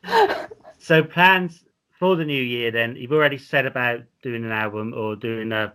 Um, 0.05 0.47
so 0.79 1.03
plans 1.03 1.63
for 1.97 2.15
the 2.15 2.25
new 2.25 2.41
year? 2.43 2.71
Then 2.71 2.95
you've 2.95 3.13
already 3.13 3.37
said 3.37 3.65
about 3.65 4.01
doing 4.21 4.43
an 4.43 4.51
album 4.51 4.93
or 4.95 5.15
doing 5.15 5.51
a, 5.51 5.73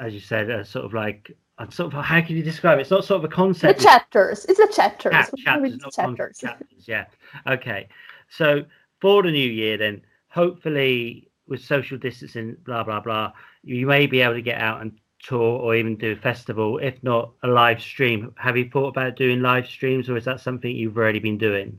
as 0.00 0.12
you 0.14 0.20
said, 0.20 0.50
a 0.50 0.64
sort 0.64 0.84
of 0.84 0.94
like. 0.94 1.30
a 1.58 1.70
Sort 1.70 1.94
of 1.94 2.04
how 2.04 2.20
can 2.20 2.36
you 2.36 2.42
describe 2.42 2.78
it? 2.78 2.82
It's 2.82 2.90
not 2.90 3.04
sort 3.04 3.24
of 3.24 3.30
a 3.30 3.34
concept. 3.34 3.78
the 3.78 3.84
chapters 3.84 4.44
it's 4.46 4.58
the 4.58 4.70
chapters 4.74 5.12
Chap- 5.12 5.30
chapters, 5.38 5.78
not 5.78 5.92
chapters. 5.92 6.38
chapters, 6.38 6.84
yeah. 6.88 7.04
Okay. 7.46 7.88
So 8.28 8.64
for 9.00 9.22
the 9.22 9.30
new 9.30 9.50
year, 9.50 9.76
then 9.78 10.02
hopefully 10.28 11.25
with 11.48 11.62
social 11.62 11.98
distancing, 11.98 12.56
blah 12.64 12.82
blah 12.82 13.00
blah, 13.00 13.32
you 13.62 13.86
may 13.86 14.06
be 14.06 14.20
able 14.20 14.34
to 14.34 14.42
get 14.42 14.60
out 14.60 14.80
and 14.80 14.98
tour 15.22 15.60
or 15.60 15.74
even 15.74 15.96
do 15.96 16.12
a 16.12 16.16
festival, 16.16 16.78
if 16.78 17.02
not 17.02 17.32
a 17.42 17.48
live 17.48 17.80
stream. 17.80 18.32
Have 18.36 18.56
you 18.56 18.68
thought 18.70 18.88
about 18.88 19.16
doing 19.16 19.40
live 19.40 19.66
streams 19.66 20.08
or 20.08 20.16
is 20.16 20.24
that 20.24 20.40
something 20.40 20.74
you've 20.74 20.96
already 20.96 21.18
been 21.18 21.38
doing? 21.38 21.78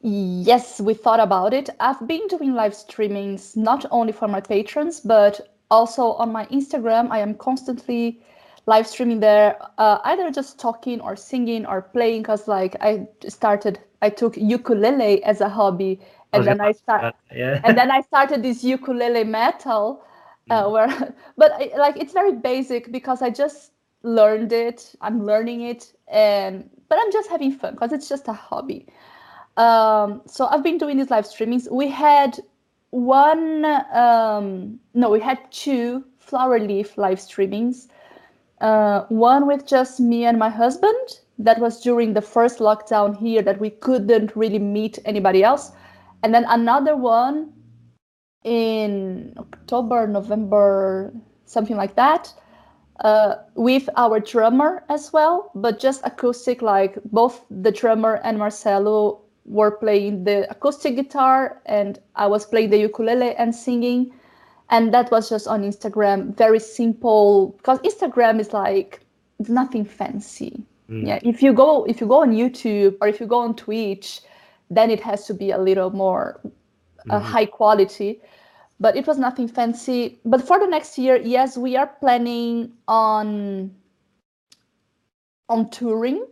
Yes, 0.00 0.80
we 0.80 0.94
thought 0.94 1.20
about 1.20 1.52
it. 1.52 1.70
I've 1.80 2.06
been 2.06 2.26
doing 2.28 2.54
live 2.54 2.72
streamings 2.72 3.56
not 3.56 3.84
only 3.90 4.12
for 4.12 4.28
my 4.28 4.40
patrons, 4.40 5.00
but 5.00 5.40
also 5.70 6.12
on 6.12 6.30
my 6.30 6.46
Instagram. 6.46 7.10
I 7.10 7.18
am 7.18 7.34
constantly 7.34 8.20
live 8.66 8.86
streaming 8.86 9.20
there, 9.20 9.58
uh, 9.78 9.98
either 10.04 10.30
just 10.30 10.60
talking 10.60 11.00
or 11.00 11.16
singing 11.16 11.66
or 11.66 11.82
playing. 11.82 12.22
Cause 12.22 12.46
like 12.46 12.76
I 12.80 13.08
started, 13.26 13.80
I 14.02 14.10
took 14.10 14.36
ukulele 14.36 15.24
as 15.24 15.40
a 15.40 15.48
hobby, 15.48 16.00
and 16.32 16.46
then 16.46 16.60
I 16.60 16.72
start, 16.72 17.14
yeah. 17.34 17.60
and 17.64 17.76
then 17.76 17.90
I 17.90 18.00
started 18.02 18.42
this 18.42 18.62
ukulele 18.62 19.24
metal, 19.24 20.04
uh, 20.50 20.64
mm. 20.64 20.72
where, 20.72 21.14
but 21.36 21.52
I, 21.52 21.72
like 21.76 21.96
it's 21.96 22.12
very 22.12 22.32
basic 22.32 22.92
because 22.92 23.22
I 23.22 23.30
just 23.30 23.72
learned 24.02 24.52
it. 24.52 24.94
I'm 25.00 25.24
learning 25.24 25.62
it, 25.62 25.92
and 26.08 26.68
but 26.88 26.98
I'm 27.00 27.12
just 27.12 27.28
having 27.30 27.52
fun 27.52 27.74
because 27.74 27.92
it's 27.92 28.08
just 28.08 28.28
a 28.28 28.32
hobby. 28.32 28.86
Um, 29.58 30.22
so 30.26 30.46
I've 30.46 30.62
been 30.62 30.78
doing 30.78 30.96
these 30.96 31.10
live 31.10 31.24
streamings. 31.24 31.70
We 31.70 31.88
had 31.88 32.38
one, 32.90 33.64
um, 33.92 34.78
no, 34.94 35.10
we 35.10 35.20
had 35.20 35.38
two 35.50 36.04
Flowerleaf 36.24 36.96
live 36.96 37.18
streamings. 37.18 37.88
Uh, 38.60 39.04
one 39.08 39.46
with 39.46 39.66
just 39.66 40.00
me 40.00 40.24
and 40.24 40.38
my 40.38 40.48
husband. 40.48 41.20
That 41.40 41.60
was 41.60 41.80
during 41.80 42.14
the 42.14 42.22
first 42.22 42.58
lockdown 42.58 43.16
here 43.16 43.42
that 43.42 43.60
we 43.60 43.70
couldn't 43.70 44.34
really 44.34 44.58
meet 44.58 44.98
anybody 45.04 45.44
else. 45.44 45.72
And 46.22 46.34
then 46.34 46.44
another 46.48 46.96
one 46.96 47.52
in 48.44 49.34
October, 49.38 50.06
November, 50.06 51.12
something 51.44 51.76
like 51.76 51.94
that, 51.96 52.32
uh, 53.00 53.36
with 53.54 53.88
our 53.96 54.20
drummer 54.20 54.84
as 54.88 55.12
well, 55.12 55.50
but 55.54 55.78
just 55.78 56.00
acoustic, 56.04 56.62
like 56.62 56.98
both 57.04 57.44
the 57.50 57.70
drummer 57.70 58.20
and 58.24 58.38
Marcelo 58.38 59.20
were 59.44 59.70
playing 59.70 60.24
the 60.24 60.50
acoustic 60.50 60.96
guitar 60.96 61.62
and 61.66 61.98
I 62.14 62.26
was 62.26 62.44
playing 62.44 62.70
the 62.70 62.78
ukulele 62.78 63.34
and 63.36 63.54
singing. 63.54 64.12
And 64.70 64.92
that 64.92 65.10
was 65.10 65.30
just 65.30 65.46
on 65.48 65.62
Instagram, 65.62 66.36
very 66.36 66.58
simple 66.58 67.54
because 67.56 67.78
Instagram 67.78 68.38
is 68.40 68.52
like 68.52 69.00
it's 69.38 69.48
nothing 69.48 69.84
fancy. 69.84 70.62
Mm. 70.90 71.06
Yeah. 71.06 71.18
If 71.22 71.42
you 71.42 71.52
go 71.54 71.84
if 71.84 72.00
you 72.00 72.06
go 72.06 72.20
on 72.22 72.32
YouTube 72.32 72.96
or 73.00 73.08
if 73.08 73.20
you 73.20 73.26
go 73.26 73.38
on 73.38 73.54
Twitch, 73.56 74.20
then 74.70 74.90
it 74.90 75.00
has 75.00 75.26
to 75.26 75.34
be 75.34 75.50
a 75.50 75.58
little 75.58 75.90
more 75.90 76.40
uh, 77.10 77.20
high 77.20 77.46
quality. 77.46 78.20
But 78.80 78.96
it 78.96 79.06
was 79.06 79.18
nothing 79.18 79.48
fancy. 79.48 80.20
But 80.24 80.46
for 80.46 80.58
the 80.58 80.66
next 80.66 80.98
year, 80.98 81.16
yes, 81.16 81.56
we 81.56 81.76
are 81.76 81.88
planning 82.00 82.72
on 82.86 83.74
on 85.48 85.70
touring. 85.70 86.26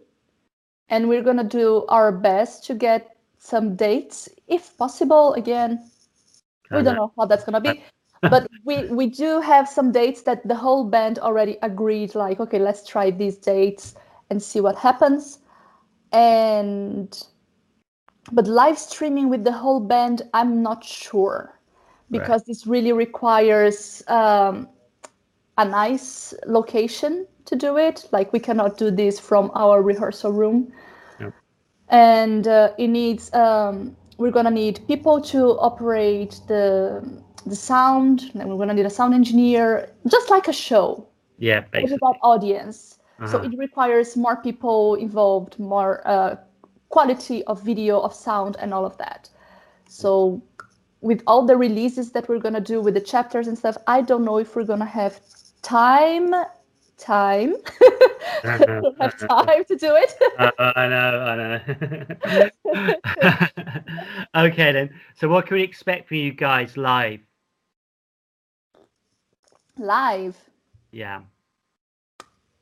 And 0.89 1.09
we're 1.09 1.23
going 1.23 1.39
to 1.39 1.45
do 1.45 1.85
our 1.89 2.13
best 2.13 2.65
to 2.67 2.75
get 2.75 3.17
some 3.39 3.75
dates 3.75 4.29
if 4.47 4.77
possible 4.77 5.35
again. 5.35 5.91
We 6.71 6.83
don't 6.83 6.95
know 6.95 7.13
how 7.19 7.27
that's 7.27 7.45
going 7.45 7.61
to 7.63 7.73
be. 7.73 7.83
But 8.23 8.49
we 8.65 8.87
we 8.87 9.07
do 9.07 9.41
have 9.41 9.69
some 9.69 9.93
dates 9.93 10.23
that 10.23 10.47
the 10.49 10.55
whole 10.55 10.85
band 10.85 11.19
already 11.19 11.59
agreed 11.63 12.15
like 12.15 12.41
okay 12.41 12.59
let's 12.59 12.83
try 12.85 13.11
these 13.11 13.37
dates 13.37 13.95
and 14.31 14.43
see 14.43 14.61
what 14.61 14.75
happens. 14.77 15.39
And 16.13 17.13
but 18.33 18.47
live 18.47 18.79
streaming 18.79 19.29
with 19.29 19.45
the 19.45 19.53
whole 19.53 19.81
band 19.81 20.23
i'm 20.35 20.63
not 20.63 20.85
sure 20.85 21.57
because 22.11 22.43
right. 22.43 22.47
this 22.47 22.67
really 22.67 22.93
requires 22.93 24.03
um, 24.09 24.69
a 25.59 25.65
nice 25.65 26.35
location 26.47 27.27
to 27.47 27.57
do 27.57 27.77
it. 27.77 28.07
Like 28.13 28.33
we 28.33 28.39
cannot 28.39 28.79
do 28.79 28.91
this 28.91 29.19
from 29.19 29.51
our 29.55 29.83
rehearsal 29.83 30.33
room. 30.33 30.73
Yep. 31.21 31.33
And 31.89 32.49
uh, 32.49 32.73
it 32.79 32.89
needs 32.89 33.33
um, 33.35 33.97
we're 34.19 34.31
gonna 34.31 34.51
need 34.51 34.81
people 34.87 35.21
to 35.23 35.59
operate 35.59 36.41
the 36.49 37.03
the 37.47 37.57
sound, 37.57 38.31
and 38.35 38.49
we're 38.49 38.59
gonna 38.59 38.75
need 38.75 38.87
a 38.87 38.91
sound 38.91 39.15
engineer, 39.15 39.91
just 40.09 40.31
like 40.31 40.49
a 40.49 40.53
show. 40.53 41.07
Yeah, 41.39 41.61
basically. 41.71 41.97
About 41.97 42.17
audience. 42.23 42.99
Uh-huh. 43.19 43.33
So 43.33 43.43
it 43.43 43.57
requires 43.57 44.17
more 44.17 44.37
people 44.37 44.95
involved, 44.97 45.59
more 45.59 46.07
uh, 46.07 46.37
quality 46.89 47.45
of 47.45 47.63
video, 47.63 48.01
of 48.01 48.15
sound, 48.15 48.57
and 48.61 48.73
all 48.73 48.85
of 48.85 48.97
that. 48.99 49.29
So 49.89 50.43
with 51.01 51.23
all 51.27 51.45
the 51.47 51.57
releases 51.57 52.13
that 52.13 52.29
we're 52.29 52.39
gonna 52.39 52.61
do 52.61 52.81
with 52.81 52.95
the 52.95 53.01
chapters 53.01 53.49
and 53.49 53.57
stuff, 53.57 53.77
I 53.87 54.03
don't 54.03 54.25
know 54.25 54.39
if 54.39 54.57
we're 54.57 54.65
gonna 54.65 54.85
have 54.85 55.21
time 55.63 56.35
time. 56.99 57.55
Have 58.43 59.19
time 59.29 59.65
to 59.65 59.77
do 59.77 59.97
it. 59.97 60.15
Uh, 60.39 60.51
i 60.59 60.89
know 60.89 61.21
i 61.21 61.37
know. 62.65 63.01
Okay 64.47 64.73
then. 64.73 64.91
So 65.15 65.29
what 65.29 65.47
can 65.47 65.57
we 65.57 65.63
expect 65.63 66.09
from 66.09 66.19
you 66.19 66.33
guys 66.33 66.77
live? 66.77 67.21
Live? 69.79 70.37
Yeah. 70.91 71.23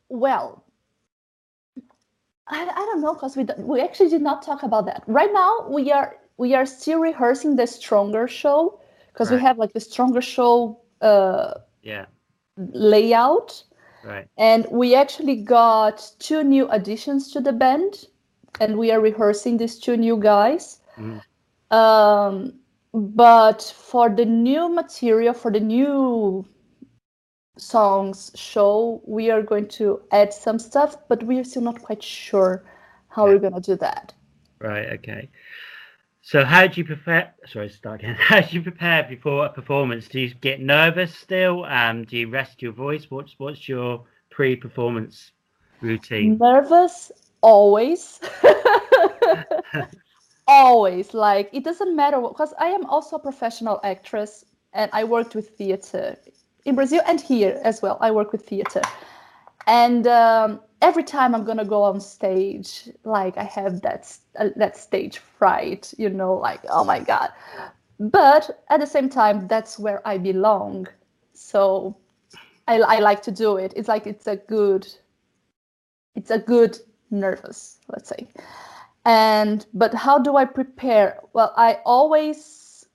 Well 0.09 0.64
i, 2.49 2.63
I 2.63 2.87
don't 2.87 3.01
know 3.01 3.15
because 3.15 3.37
we 3.37 3.47
we 3.59 3.81
actually 3.81 4.11
did 4.11 4.23
not 4.23 4.43
talk 4.43 4.63
about 4.63 4.87
that. 4.87 5.03
Right 5.07 5.33
now 5.33 5.67
we 5.69 5.93
are 5.93 6.17
we 6.37 6.55
are 6.55 6.67
still 6.67 7.01
rehearsing 7.01 7.57
the 7.57 7.67
stronger 7.67 8.29
show 8.29 8.81
because 9.13 9.31
right. 9.31 9.37
we 9.37 9.43
have 9.43 9.59
like 9.59 9.73
the 9.73 9.81
stronger 9.81 10.21
show 10.21 10.81
uh 11.01 11.55
yeah. 11.83 12.07
layout. 12.57 13.63
Right. 14.05 14.29
And 14.37 14.67
we 14.71 14.95
actually 14.95 15.37
got 15.37 16.11
two 16.19 16.45
new 16.45 16.69
additions 16.69 17.33
to 17.33 17.41
the 17.41 17.53
band 17.53 18.05
and 18.61 18.77
we 18.77 18.91
are 18.91 19.01
rehearsing 19.01 19.57
these 19.57 19.79
two 19.79 19.97
new 19.97 20.17
guys. 20.17 20.81
Mm. 20.99 21.21
um 21.71 22.53
but 22.93 23.75
for 23.77 24.09
the 24.09 24.25
new 24.25 24.69
material 24.69 25.35
for 25.35 25.51
the 25.51 25.59
new 25.59 26.47
songs 27.57 28.33
show 28.35 29.01
we 29.07 29.31
are 29.31 29.43
going 29.43 29.69
to 29.69 30.01
add 30.11 30.33
some 30.33 30.59
stuff 30.59 30.97
but 31.09 31.23
we 31.23 31.39
are 31.39 31.45
still 31.45 31.63
not 31.63 31.81
quite 31.83 32.03
sure 32.03 32.65
how 33.09 33.27
yeah. 33.27 33.33
we're 33.33 33.39
going 33.39 33.55
to 33.55 33.61
do 33.61 33.77
that 33.77 34.13
right 34.61 34.87
okay 34.87 35.29
so 36.27 36.43
how 36.43 36.67
do 36.67 36.81
you 36.81 36.87
prepare? 36.87 37.35
Sorry, 37.47 37.69
start 37.69 38.01
again. 38.01 38.15
How 38.19 38.41
do 38.41 38.57
you 38.57 38.63
prepare 38.63 39.03
before 39.03 39.45
a 39.45 39.51
performance? 39.51 40.09
Do 40.09 40.21
you 40.21 40.33
get 40.33 40.59
nervous 40.59 41.15
still? 41.15 41.67
Um, 41.67 42.05
do 42.05 42.17
you 42.17 42.31
rest 42.31 42.63
your 42.63 42.73
voice? 42.73 43.11
What's 43.11 43.39
what's 43.39 43.69
your 43.69 44.07
pre-performance 44.31 45.33
routine? 45.83 46.39
Nervous, 46.39 47.13
always. 47.43 48.21
always. 50.47 51.13
Like 51.13 51.51
it 51.53 51.63
doesn't 51.63 51.95
matter 51.95 52.19
because 52.23 52.55
I 52.59 52.69
am 52.69 52.87
also 52.87 53.17
a 53.17 53.19
professional 53.19 53.79
actress 53.85 54.47
and 54.73 54.91
I 54.95 55.05
worked 55.05 55.35
with 55.35 55.51
theater 55.59 56.17
in 56.65 56.75
Brazil 56.75 57.03
and 57.07 57.21
here 57.21 57.61
as 57.63 57.83
well. 57.83 57.99
I 58.01 58.11
work 58.11 58.33
with 58.33 58.47
theater, 58.47 58.83
and 59.67 60.07
um, 60.07 60.61
every 60.83 61.05
time 61.05 61.35
I'm 61.35 61.45
gonna 61.45 61.65
go 61.65 61.83
on 61.83 62.01
stage, 62.01 62.89
like 63.05 63.37
I 63.39 63.45
have 63.45 63.81
that 63.83 64.17
uh, 64.39 64.49
that 64.57 64.77
stage 64.77 65.19
fright, 65.19 65.93
you 65.99 66.11
know, 66.11 66.35
like 66.35 66.61
oh 66.69 66.85
my 66.85 67.01
god. 67.01 67.31
But 67.99 68.63
at 68.71 68.81
the 68.81 68.87
same 68.87 69.09
time, 69.09 69.47
that's 69.47 69.79
where 69.79 70.07
I 70.07 70.19
belong. 70.19 70.89
So 71.33 71.97
I, 72.67 72.79
I 72.81 72.99
like 72.99 73.23
to 73.23 73.31
do 73.31 73.57
it. 73.57 73.73
It's 73.77 73.89
like 73.89 74.07
it's 74.07 74.27
a 74.27 74.37
good, 74.37 74.87
it's 76.15 76.31
a 76.31 76.39
good 76.39 76.79
nervous, 77.11 77.79
let's 77.89 78.09
say. 78.09 78.27
And 79.05 79.67
but 79.75 79.95
how 79.95 80.19
do 80.19 80.37
I 80.37 80.45
prepare? 80.45 81.21
Well, 81.35 81.53
I 81.57 81.79
always 81.85 82.87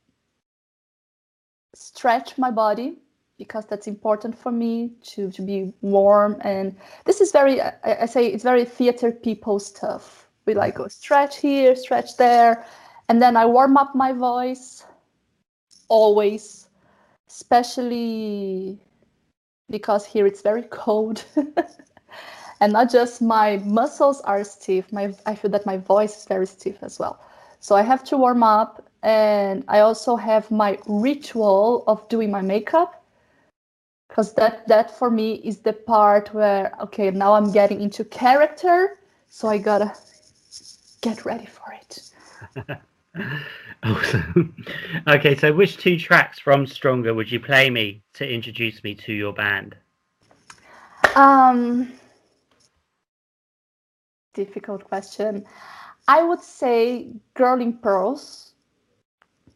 stretch 1.75 2.37
my 2.37 2.51
body 2.51 2.97
because 3.39 3.65
that's 3.65 3.87
important 3.87 4.37
for 4.37 4.51
me 4.51 4.91
to, 5.01 5.31
to 5.31 5.41
be 5.41 5.73
warm. 5.81 6.39
And 6.41 6.75
this 7.05 7.21
is 7.21 7.31
very 7.31 7.59
I, 7.61 7.73
I 8.01 8.05
say 8.05 8.27
it's 8.27 8.43
very 8.43 8.65
theater 8.65 9.11
people 9.11 9.59
stuff. 9.59 10.27
We 10.45 10.53
like 10.53 10.75
go 10.75 10.87
stretch 11.01 11.37
here 11.37 11.75
stretch 11.75 12.17
there. 12.17 12.65
And 13.07 13.19
then 13.19 13.35
i 13.35 13.45
warm 13.45 13.75
up 13.77 13.95
my 13.95 14.11
voice 14.11 14.85
always 15.87 16.67
especially 17.27 18.79
because 19.71 20.05
here 20.05 20.27
it's 20.27 20.41
very 20.41 20.63
cold. 20.69 21.23
And 22.61 22.73
not 22.73 22.91
just 22.91 23.21
my 23.21 23.55
muscles 23.63 24.19
are 24.21 24.43
stiff 24.43 24.91
my 24.91 25.13
i 25.25 25.33
feel 25.33 25.49
that 25.51 25.65
my 25.65 25.77
voice 25.77 26.17
is 26.17 26.25
very 26.25 26.45
stiff 26.45 26.83
as 26.83 26.99
well. 26.99 27.19
So 27.61 27.75
i 27.75 27.81
have 27.81 28.03
to 28.05 28.17
warm 28.17 28.43
up. 28.43 28.85
And 29.01 29.63
i 29.69 29.79
also 29.79 30.17
have 30.17 30.51
my 30.51 30.77
ritual 30.85 31.85
of 31.87 32.05
doing 32.09 32.29
my 32.29 32.41
makeup 32.41 32.98
because 34.09 34.33
that 34.33 34.67
that 34.67 34.91
for 34.97 35.09
me 35.09 35.35
is 35.35 35.59
the 35.59 35.73
part 35.73 36.33
where 36.33 36.73
okay 36.81 37.09
now 37.11 37.33
i'm 37.33 37.51
getting 37.51 37.79
into 37.81 38.03
character 38.03 38.99
so 39.29 39.47
i 39.47 39.57
gotta 39.57 39.93
get 41.01 41.23
ready 41.25 41.45
for 41.45 41.73
it 41.73 42.11
awesome 43.83 44.53
okay 45.07 45.35
so 45.35 45.53
which 45.53 45.77
two 45.77 45.97
tracks 45.97 46.39
from 46.39 46.67
stronger 46.67 47.13
would 47.13 47.31
you 47.31 47.39
play 47.39 47.69
me 47.69 48.01
to 48.13 48.27
introduce 48.27 48.83
me 48.83 48.93
to 48.93 49.13
your 49.13 49.33
band 49.33 49.75
Um, 51.15 51.91
difficult 54.33 54.83
question. 54.83 55.45
I 56.07 56.23
would 56.23 56.41
say 56.41 57.09
Girl 57.33 57.59
in 57.61 57.73
Pearls 57.73 58.53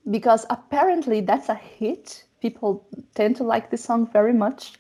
because 0.10 0.46
apparently 0.50 1.22
that's 1.22 1.50
a 1.50 1.56
hit. 1.56 2.26
People 2.44 2.86
tend 3.16 3.38
to 3.38 3.44
like 3.46 3.72
this 3.72 3.86
song 3.86 4.06
very 4.06 4.34
much. 4.34 4.74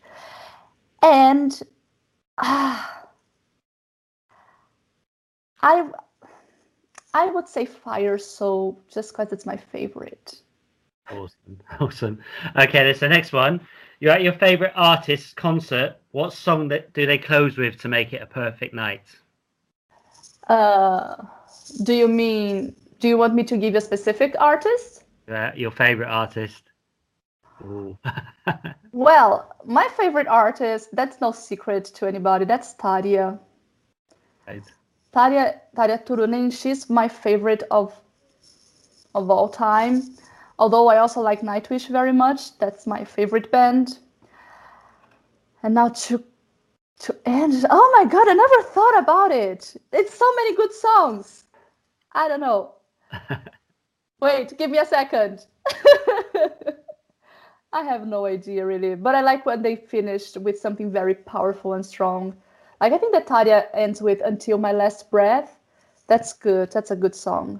And 1.01 1.57
uh, 2.37 2.85
I 5.61 5.87
I 7.13 7.25
would 7.27 7.47
say 7.47 7.65
Fire 7.65 8.17
Soul 8.17 8.81
just 8.93 9.13
because 9.13 9.31
it's 9.31 9.45
my 9.45 9.55
favorite. 9.55 10.41
Awesome. 11.09 11.59
Awesome. 11.79 12.19
Okay, 12.57 12.83
that's 12.83 12.99
the 12.99 13.07
next 13.07 13.31
one. 13.31 13.61
You're 14.01 14.11
at 14.11 14.23
your 14.23 14.33
favorite 14.33 14.73
artist's 14.75 15.33
concert. 15.33 15.95
What 16.11 16.33
song 16.33 16.67
that 16.67 16.91
do 16.91 17.05
they 17.05 17.17
close 17.17 17.55
with 17.57 17.79
to 17.79 17.87
make 17.87 18.11
it 18.11 18.21
a 18.21 18.25
perfect 18.25 18.73
night? 18.73 19.05
Uh, 20.49 21.15
do 21.83 21.93
you 21.93 22.09
mean? 22.09 22.75
Do 22.99 23.07
you 23.07 23.17
want 23.17 23.35
me 23.35 23.45
to 23.45 23.55
give 23.55 23.75
a 23.75 23.81
specific 23.81 24.35
artist? 24.37 25.05
Uh, 25.29 25.51
your 25.55 25.71
favorite 25.71 26.09
artist. 26.09 26.72
Ooh. 27.61 27.97
Mm. 28.05 28.75
well, 28.91 29.55
my 29.65 29.87
favorite 29.97 30.27
artist. 30.27 30.89
That's 30.93 31.21
no 31.21 31.31
secret 31.31 31.85
to 31.95 32.07
anybody. 32.07 32.45
That's 32.45 32.73
Tarja. 32.75 33.39
Right. 34.47 34.63
Tarja 35.13 35.59
Tarja 35.75 36.05
Turunen. 36.05 36.51
She's 36.51 36.89
my 36.89 37.07
favorite 37.07 37.63
of 37.71 37.99
of 39.15 39.29
all 39.29 39.49
time. 39.49 40.01
Although 40.59 40.87
I 40.87 40.97
also 40.97 41.21
like 41.21 41.41
Nightwish 41.41 41.89
very 41.89 42.13
much. 42.13 42.57
That's 42.57 42.85
my 42.87 43.03
favorite 43.03 43.51
band. 43.51 43.99
And 45.63 45.73
now 45.73 45.89
to 45.89 46.23
to 46.99 47.15
end. 47.25 47.65
Oh 47.69 47.95
my 47.97 48.05
god, 48.09 48.27
I 48.27 48.33
never 48.33 48.63
thought 48.69 48.99
about 48.99 49.31
it. 49.31 49.75
It's 49.91 50.13
so 50.17 50.35
many 50.35 50.55
good 50.55 50.73
songs. 50.73 51.45
I 52.13 52.27
don't 52.27 52.39
know. 52.41 52.75
Wait, 54.21 54.57
give 54.57 54.69
me 54.69 54.77
a 54.77 54.85
second. 54.85 55.45
I 57.73 57.81
have 57.81 58.05
no 58.07 58.25
idea 58.25 58.65
really, 58.65 58.93
but 58.95 59.15
I 59.15 59.21
like 59.21 59.45
when 59.47 59.63
they 59.63 59.75
finished 59.75 60.37
with 60.37 60.59
something 60.59 60.91
very 60.91 61.15
powerful 61.15 61.73
and 61.73 61.83
strong. 61.85 62.35
Like 62.79 62.93
I 62.93 62.97
think 62.99 63.13
that 63.13 63.27
Tarja 63.27 63.65
ends 63.73 64.01
with 64.01 64.21
"Until 64.23 64.59
My 64.59 64.71
Last 64.71 65.09
Breath." 65.09 65.59
That's 66.07 66.33
good. 66.33 66.71
That's 66.71 66.91
a 66.91 66.95
good 66.95 67.15
song. 67.15 67.59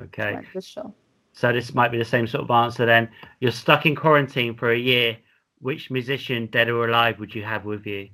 Okay. 0.00 0.34
Like 0.34 0.52
this 0.54 0.66
show. 0.66 0.94
So 1.32 1.52
this 1.52 1.74
might 1.74 1.90
be 1.90 1.98
the 1.98 2.04
same 2.04 2.26
sort 2.26 2.44
of 2.44 2.50
answer 2.50 2.86
then. 2.86 3.08
You're 3.40 3.52
stuck 3.52 3.86
in 3.86 3.96
quarantine 3.96 4.54
for 4.54 4.70
a 4.72 4.78
year. 4.78 5.16
Which 5.60 5.90
musician, 5.90 6.46
dead 6.46 6.70
or 6.70 6.88
alive, 6.88 7.18
would 7.18 7.34
you 7.34 7.42
have 7.42 7.64
with 7.64 7.86
you? 7.86 8.08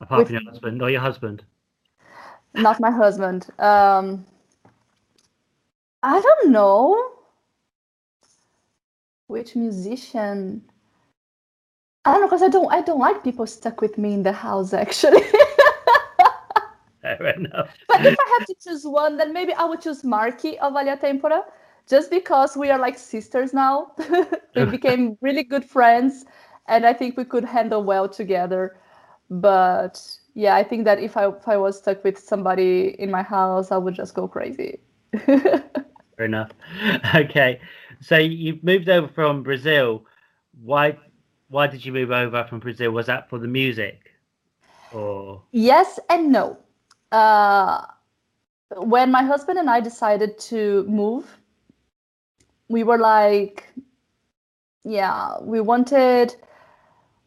Apart 0.00 0.18
With 0.20 0.28
from 0.28 0.34
your 0.36 0.50
husband 0.50 0.82
or 0.82 0.90
your 0.90 1.00
husband? 1.00 1.44
Not 2.54 2.80
my 2.80 2.90
husband. 2.90 3.48
Um, 3.58 4.24
I 6.02 6.20
don't 6.20 6.50
know. 6.52 7.13
Which 9.26 9.56
musician? 9.56 10.62
I 12.04 12.12
don't 12.12 12.20
know 12.20 12.26
because 12.26 12.42
I 12.42 12.48
don't 12.48 12.70
I 12.72 12.82
don't 12.82 12.98
like 12.98 13.24
people 13.24 13.46
stuck 13.46 13.80
with 13.80 13.96
me 13.96 14.12
in 14.12 14.22
the 14.22 14.32
house 14.32 14.74
actually. 14.74 15.22
Fair 17.02 17.34
enough. 17.36 17.68
but 17.88 18.04
if 18.04 18.16
I 18.18 18.38
had 18.38 18.46
to 18.46 18.54
choose 18.62 18.84
one, 18.84 19.16
then 19.18 19.32
maybe 19.32 19.52
I 19.52 19.64
would 19.64 19.80
choose 19.80 20.04
Marky 20.04 20.58
of 20.58 20.74
Alia 20.74 20.96
Tempora, 20.96 21.44
just 21.86 22.10
because 22.10 22.56
we 22.56 22.70
are 22.70 22.78
like 22.78 22.98
sisters 22.98 23.52
now. 23.52 23.92
we 24.56 24.64
became 24.76 25.18
really 25.20 25.42
good 25.42 25.64
friends, 25.64 26.24
and 26.66 26.86
I 26.86 26.94
think 26.94 27.18
we 27.18 27.24
could 27.24 27.44
handle 27.44 27.82
well 27.84 28.08
together. 28.08 28.76
But 29.28 30.00
yeah, 30.34 30.56
I 30.56 30.62
think 30.62 30.84
that 30.86 30.98
if 30.98 31.16
I 31.16 31.28
if 31.28 31.46
I 31.46 31.58
was 31.58 31.78
stuck 31.78 32.02
with 32.04 32.18
somebody 32.18 32.96
in 32.98 33.10
my 33.10 33.22
house, 33.22 33.70
I 33.70 33.76
would 33.76 33.94
just 33.94 34.14
go 34.14 34.26
crazy. 34.26 34.80
Fair 35.26 36.26
enough. 36.26 36.50
Okay. 37.14 37.60
So 38.04 38.18
you 38.18 38.58
moved 38.62 38.88
over 38.90 39.08
from 39.08 39.42
Brazil. 39.42 40.04
Why 40.62 40.98
why 41.48 41.66
did 41.66 41.84
you 41.84 41.92
move 41.92 42.10
over 42.10 42.44
from 42.44 42.58
Brazil? 42.60 42.90
Was 42.90 43.06
that 43.06 43.30
for 43.30 43.38
the 43.38 43.48
music? 43.48 44.10
Or 44.92 45.42
Yes 45.52 45.98
and 46.10 46.30
no. 46.30 46.58
Uh, 47.10 47.86
when 48.76 49.10
my 49.10 49.22
husband 49.22 49.58
and 49.58 49.70
I 49.70 49.80
decided 49.80 50.38
to 50.50 50.84
move, 50.84 51.24
we 52.68 52.82
were 52.82 52.98
like, 52.98 53.72
yeah, 54.84 55.38
we 55.40 55.60
wanted, 55.60 56.34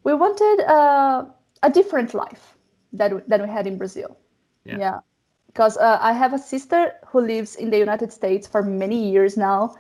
we 0.04 0.14
wanted 0.14 0.64
uh, 0.66 1.26
a 1.64 1.70
different 1.72 2.14
life 2.14 2.56
that 2.94 3.28
than 3.28 3.42
we 3.42 3.50
had 3.50 3.66
in 3.66 3.78
Brazil. 3.78 4.18
Yeah. 4.64 5.00
because 5.48 5.78
uh, 5.78 5.98
I 6.02 6.12
have 6.14 6.34
a 6.34 6.40
sister 6.40 6.94
who 7.08 7.22
lives 7.22 7.56
in 7.56 7.72
the 7.72 7.80
United 7.80 8.12
States 8.12 8.46
for 8.46 8.62
many 8.62 9.10
years 9.10 9.38
now, 9.38 9.76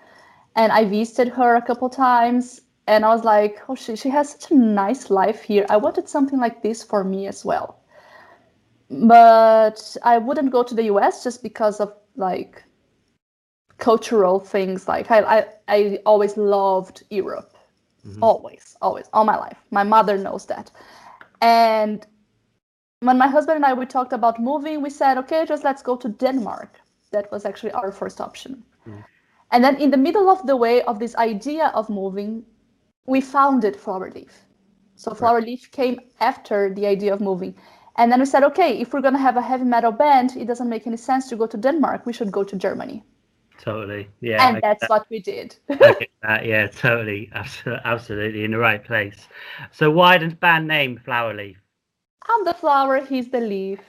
and 0.57 0.71
I 0.73 0.85
visited 0.85 1.29
her 1.33 1.55
a 1.55 1.61
couple 1.61 1.89
times, 1.89 2.61
and 2.87 3.05
I 3.05 3.09
was 3.09 3.23
like, 3.23 3.61
oh, 3.69 3.75
she 3.75 3.95
she 3.95 4.09
has 4.09 4.31
such 4.31 4.51
a 4.51 4.55
nice 4.55 5.09
life 5.09 5.43
here. 5.43 5.65
I 5.69 5.77
wanted 5.77 6.09
something 6.09 6.39
like 6.39 6.61
this 6.63 6.83
for 6.83 7.03
me 7.03 7.27
as 7.27 7.45
well 7.45 7.77
but 8.89 9.97
I 10.03 10.17
wouldn't 10.17 10.51
go 10.51 10.63
to 10.63 10.75
the 10.75 10.83
US 10.83 11.23
just 11.23 11.43
because 11.43 11.79
of 11.79 11.93
like 12.15 12.63
cultural 13.77 14.39
things. 14.39 14.87
Like 14.87 15.11
I, 15.11 15.19
I, 15.39 15.45
I 15.67 15.99
always 16.05 16.37
loved 16.37 17.03
Europe, 17.09 17.53
Mhm. 18.05 18.19
always, 18.21 18.75
always, 18.81 19.09
all 19.13 19.25
my 19.25 19.37
life. 19.37 19.57
My 19.71 19.83
mother 19.83 20.17
knows 20.17 20.45
that. 20.47 20.71
And 21.41 22.05
when 23.01 23.17
my 23.17 23.27
husband 23.27 23.57
and 23.57 23.65
I 23.65 23.73
we 23.73 23.85
talked 23.85 24.13
about 24.13 24.39
moving, 24.39 24.81
we 24.81 24.89
said, 24.89 25.17
okay, 25.17 25.45
just 25.45 25.63
let's 25.63 25.83
go 25.83 25.95
to 25.97 26.09
Denmark. 26.09 26.79
That 27.11 27.31
was 27.31 27.45
actually 27.45 27.71
our 27.73 27.91
first 27.91 28.21
option. 28.21 28.63
Mhm. 28.87 29.03
And 29.51 29.63
then 29.63 29.75
in 29.81 29.91
the 29.91 29.97
middle 29.97 30.29
of 30.29 30.45
the 30.45 30.55
way 30.55 30.81
of 30.83 30.99
this 30.99 31.15
idea 31.15 31.71
of 31.73 31.89
moving, 31.89 32.45
we 33.05 33.21
founded 33.21 33.75
Flowerleaf. 33.75 34.31
So 34.95 35.11
Flowerleaf 35.11 35.71
came 35.71 35.99
after 36.19 36.73
the 36.73 36.85
idea 36.85 37.13
of 37.13 37.21
moving. 37.21 37.55
And 37.97 38.11
then 38.11 38.19
we 38.19 38.25
said, 38.25 38.43
okay, 38.43 38.79
if 38.79 38.93
we're 38.93 39.01
going 39.01 39.13
to 39.13 39.19
have 39.19 39.37
a 39.37 39.41
heavy 39.41 39.63
metal 39.65 39.91
band, 39.91 40.35
it 40.37 40.45
doesn't 40.45 40.69
make 40.69 40.85
any 40.87 40.97
sense 40.97 41.29
to 41.29 41.35
go 41.35 41.47
to 41.47 41.57
Denmark. 41.57 42.05
We 42.05 42.13
should 42.13 42.31
go 42.31 42.43
to 42.43 42.55
Germany. 42.55 43.03
totally. 43.59 44.07
Yeah. 44.21 44.47
and 44.47 44.59
that's 44.61 44.87
what 44.89 45.05
we 45.09 45.19
did. 45.19 45.55
That. 45.67 46.45
Yeah, 46.45 46.67
totally. 46.67 47.29
Absolutely, 47.33 47.81
absolutely 47.85 48.43
in 48.43 48.51
the 48.51 48.57
right 48.57 48.83
place. 48.83 49.27
So 49.71 49.89
why 49.91 50.17
the 50.17 50.27
band 50.35 50.67
name 50.67 50.99
Flowerleaf? 51.05 51.55
I'm 52.29 52.45
the 52.45 52.53
flower, 52.53 52.99
he's 53.05 53.29
the 53.29 53.39
leaf. 53.39 53.79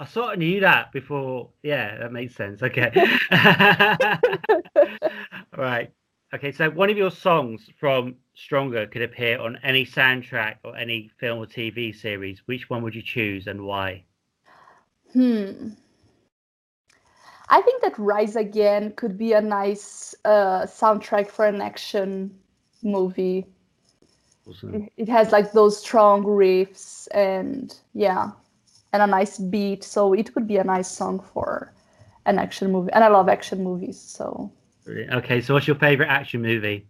I 0.00 0.06
sort 0.06 0.32
of 0.32 0.38
knew 0.38 0.60
that 0.60 0.92
before. 0.92 1.50
Yeah, 1.62 1.98
that 1.98 2.12
makes 2.12 2.34
sense. 2.34 2.62
Okay. 2.62 2.90
right. 5.56 5.92
Okay, 6.34 6.52
so 6.52 6.70
one 6.70 6.88
of 6.88 6.96
your 6.96 7.10
songs 7.10 7.68
from 7.78 8.14
Stronger 8.34 8.86
could 8.86 9.02
appear 9.02 9.38
on 9.38 9.58
any 9.62 9.84
soundtrack 9.84 10.56
or 10.64 10.74
any 10.76 11.10
film 11.18 11.40
or 11.40 11.46
TV 11.46 11.92
series. 11.92 12.40
Which 12.46 12.70
one 12.70 12.82
would 12.82 12.94
you 12.94 13.02
choose 13.02 13.46
and 13.46 13.62
why? 13.62 14.04
Hmm. 15.12 15.70
I 17.50 17.60
think 17.62 17.82
that 17.82 17.98
Rise 17.98 18.36
Again 18.36 18.92
could 18.92 19.18
be 19.18 19.32
a 19.34 19.40
nice 19.42 20.14
uh, 20.24 20.62
soundtrack 20.66 21.28
for 21.28 21.44
an 21.46 21.60
action 21.60 22.38
movie. 22.82 23.46
Awesome. 24.46 24.74
It- 24.74 24.92
It 24.96 25.08
has 25.08 25.32
like 25.32 25.52
those 25.52 25.78
strong 25.78 26.24
riffs 26.24 27.08
and 27.12 27.74
yeah, 27.92 28.30
and 28.92 29.02
a 29.02 29.06
nice 29.06 29.38
beat. 29.38 29.84
So 29.84 30.12
it 30.14 30.34
would 30.34 30.46
be 30.46 30.56
a 30.58 30.64
nice 30.64 30.88
song 30.88 31.20
for 31.20 31.72
an 32.26 32.38
action 32.38 32.70
movie. 32.72 32.92
And 32.92 33.04
I 33.04 33.08
love 33.08 33.28
action 33.28 33.62
movies. 33.64 33.98
So 34.00 34.52
Okay, 34.88 35.40
so 35.40 35.54
what's 35.54 35.66
your 35.66 35.76
favorite 35.76 36.08
action 36.08 36.42
movie? 36.42 36.88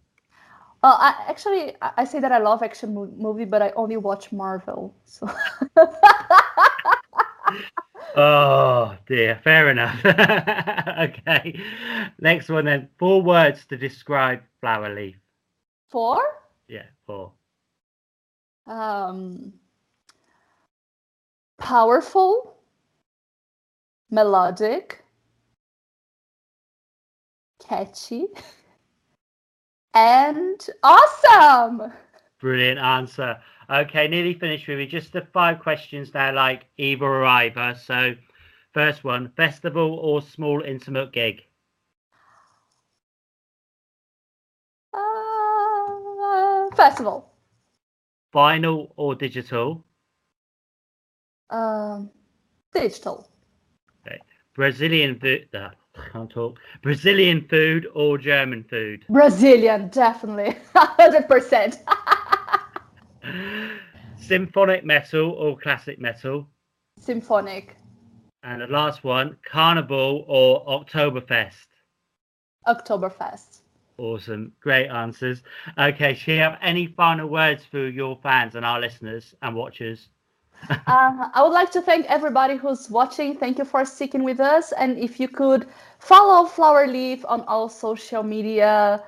well, 0.83 0.97
I, 0.99 1.15
actually, 1.29 1.77
I 1.83 1.93
I 1.99 2.05
say 2.05 2.21
that 2.21 2.33
I 2.33 2.39
love 2.39 2.63
action 2.63 2.95
mo- 2.95 3.13
movie, 3.17 3.45
but 3.45 3.63
I 3.63 3.71
only 3.77 3.97
watch 3.97 4.33
Marvel. 4.33 4.95
So 5.05 5.29
Oh 8.15 8.97
dear, 9.07 9.41
fair 9.43 9.69
enough. 9.71 10.05
okay. 10.99 11.61
Next 12.21 12.49
one 12.49 12.65
then. 12.65 12.89
Four 12.99 13.23
words 13.23 13.67
to 13.67 13.77
describe 13.77 14.43
Flowerleaf. 14.63 15.17
four. 15.89 16.21
Yeah, 16.69 16.87
four. 17.07 17.35
um, 18.67 19.53
powerful, 21.61 22.57
melodic, 24.11 25.05
catchy, 27.61 28.27
and 29.95 30.67
awesome. 30.83 31.93
Brilliant 32.41 32.81
answer. 32.81 33.41
Okay, 33.71 34.09
nearly 34.09 34.35
finished 34.35 34.67
with 34.67 34.79
you. 34.81 34.87
Just 34.87 35.13
the 35.13 35.23
five 35.33 35.61
questions 35.61 36.13
now, 36.15 36.33
like 36.35 36.67
either 36.79 37.05
or 37.05 37.25
either. 37.25 37.75
So, 37.75 38.17
first 38.73 39.05
one 39.05 39.29
festival 39.37 39.95
or 40.01 40.23
small 40.23 40.63
intimate 40.63 41.13
gig? 41.13 41.43
Uh, 44.93 46.71
festival, 46.75 47.31
Vinyl 48.33 48.93
or 48.97 49.15
digital? 49.15 49.85
Um, 51.51 52.11
digital. 52.73 53.29
Brazilian 54.55 55.19
food. 55.19 55.49
Uh, 55.55 55.71
can't 56.13 56.31
talk. 56.31 56.57
Brazilian 56.83 57.47
food 57.49 57.87
or 57.95 58.17
German 58.17 58.63
food? 58.63 59.05
Brazilian, 59.09 59.89
definitely. 59.89 60.57
100%. 60.75 61.79
Symphonic 64.17 64.85
metal 64.85 65.33
or 65.33 65.59
classic 65.59 65.99
metal? 65.99 66.47
Symphonic. 67.01 67.77
And 68.45 68.63
the 68.63 68.69
last 68.69 69.03
one, 69.03 69.37
Carnival 69.45 70.25
or 70.29 70.65
Oktoberfest? 70.65 71.67
Oktoberfest. 72.69 73.63
Awesome. 73.99 74.53
Great 74.61 74.89
answers. 74.89 75.43
Okay, 75.77 76.15
should 76.15 76.35
you 76.35 76.41
have 76.41 76.59
any 76.63 76.87
final 76.87 77.27
words 77.27 77.65
for 77.65 77.89
your 77.89 78.17
fans 78.23 78.55
and 78.55 78.65
our 78.65 78.81
listeners 78.81 79.35
and 79.43 79.57
watchers? 79.57 80.09
Uh, 80.69 81.29
I 81.35 81.43
would 81.43 81.53
like 81.53 81.71
to 81.73 81.83
thank 81.83 82.07
everybody 82.07 82.57
who's 82.57 82.91
watching. 82.91 83.37
Thank 83.37 83.59
you 83.59 83.65
for 83.65 83.85
sticking 83.85 84.25
with 84.25 84.41
us. 84.41 84.73
And 84.73 84.99
if 84.99 85.19
you 85.21 85.29
could 85.29 85.67
follow 85.99 86.49
Flowerleaf 86.49 87.25
on 87.29 87.43
all 87.43 87.69
social 87.69 88.23
media, 88.23 89.03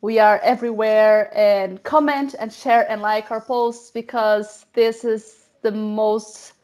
we 0.00 0.18
are 0.18 0.38
everywhere. 0.42 1.30
And 1.36 1.82
comment 1.82 2.34
and 2.38 2.52
share 2.52 2.90
and 2.90 3.02
like 3.02 3.30
our 3.30 3.40
posts 3.40 3.90
because 3.90 4.66
this 4.74 5.04
is 5.04 5.46
the 5.62 5.72
most 5.72 6.54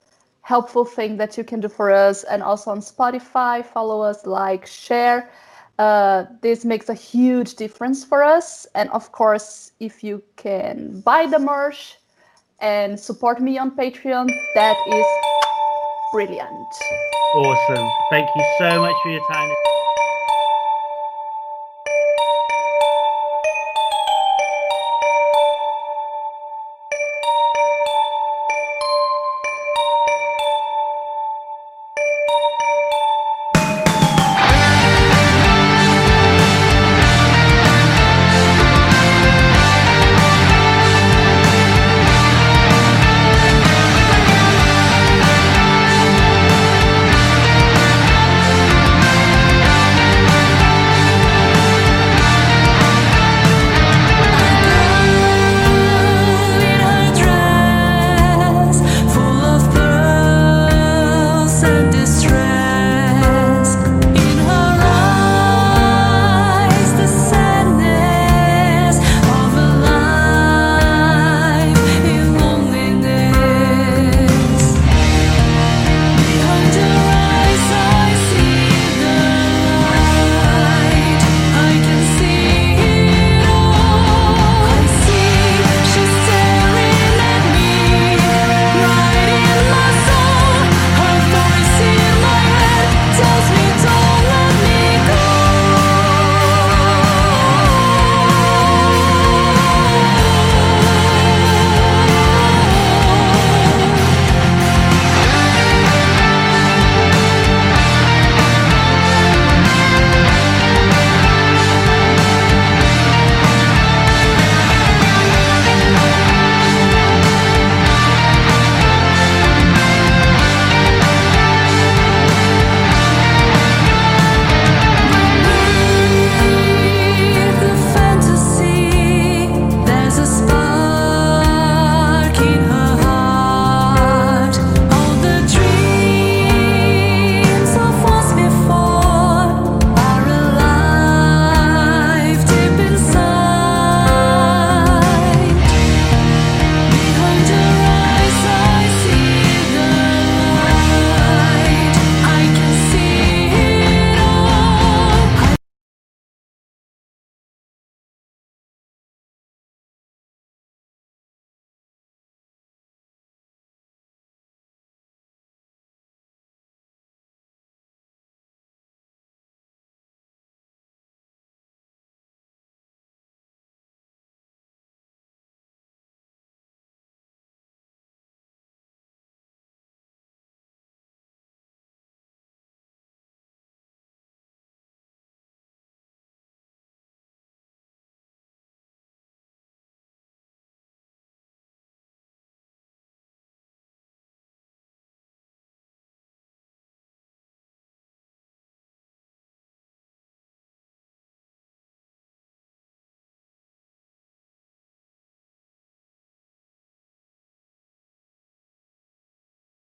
helpful 0.43 0.85
thing 0.85 1.17
that 1.17 1.37
you 1.37 1.45
can 1.45 1.61
do 1.61 1.69
for 1.69 1.91
us. 1.91 2.23
And 2.25 2.43
also 2.43 2.71
on 2.71 2.81
Spotify, 2.81 3.65
follow 3.65 4.01
us, 4.01 4.27
like, 4.27 4.65
share. 4.67 5.31
Uh, 5.79 6.25
this 6.41 6.65
makes 6.65 6.89
a 6.89 6.95
huge 6.95 7.57
difference 7.57 8.05
for 8.05 8.23
us. 8.23 8.67
And 8.75 8.89
of 8.91 9.13
course, 9.13 9.73
if 9.81 10.03
you 10.03 10.23
can 10.37 11.01
buy 11.01 11.27
the 11.27 11.39
merch 11.39 11.99
and 12.61 12.99
support 12.99 13.41
me 13.41 13.59
on 13.59 13.71
Patreon, 13.71 14.29
that 14.55 14.77
is 14.89 15.07
brilliant. 16.13 16.73
Awesome. 17.35 17.89
Thank 18.11 18.29
you 18.35 18.45
so 18.59 18.81
much 18.81 18.95
for 19.03 19.11
your 19.11 19.27
time. 19.29 19.51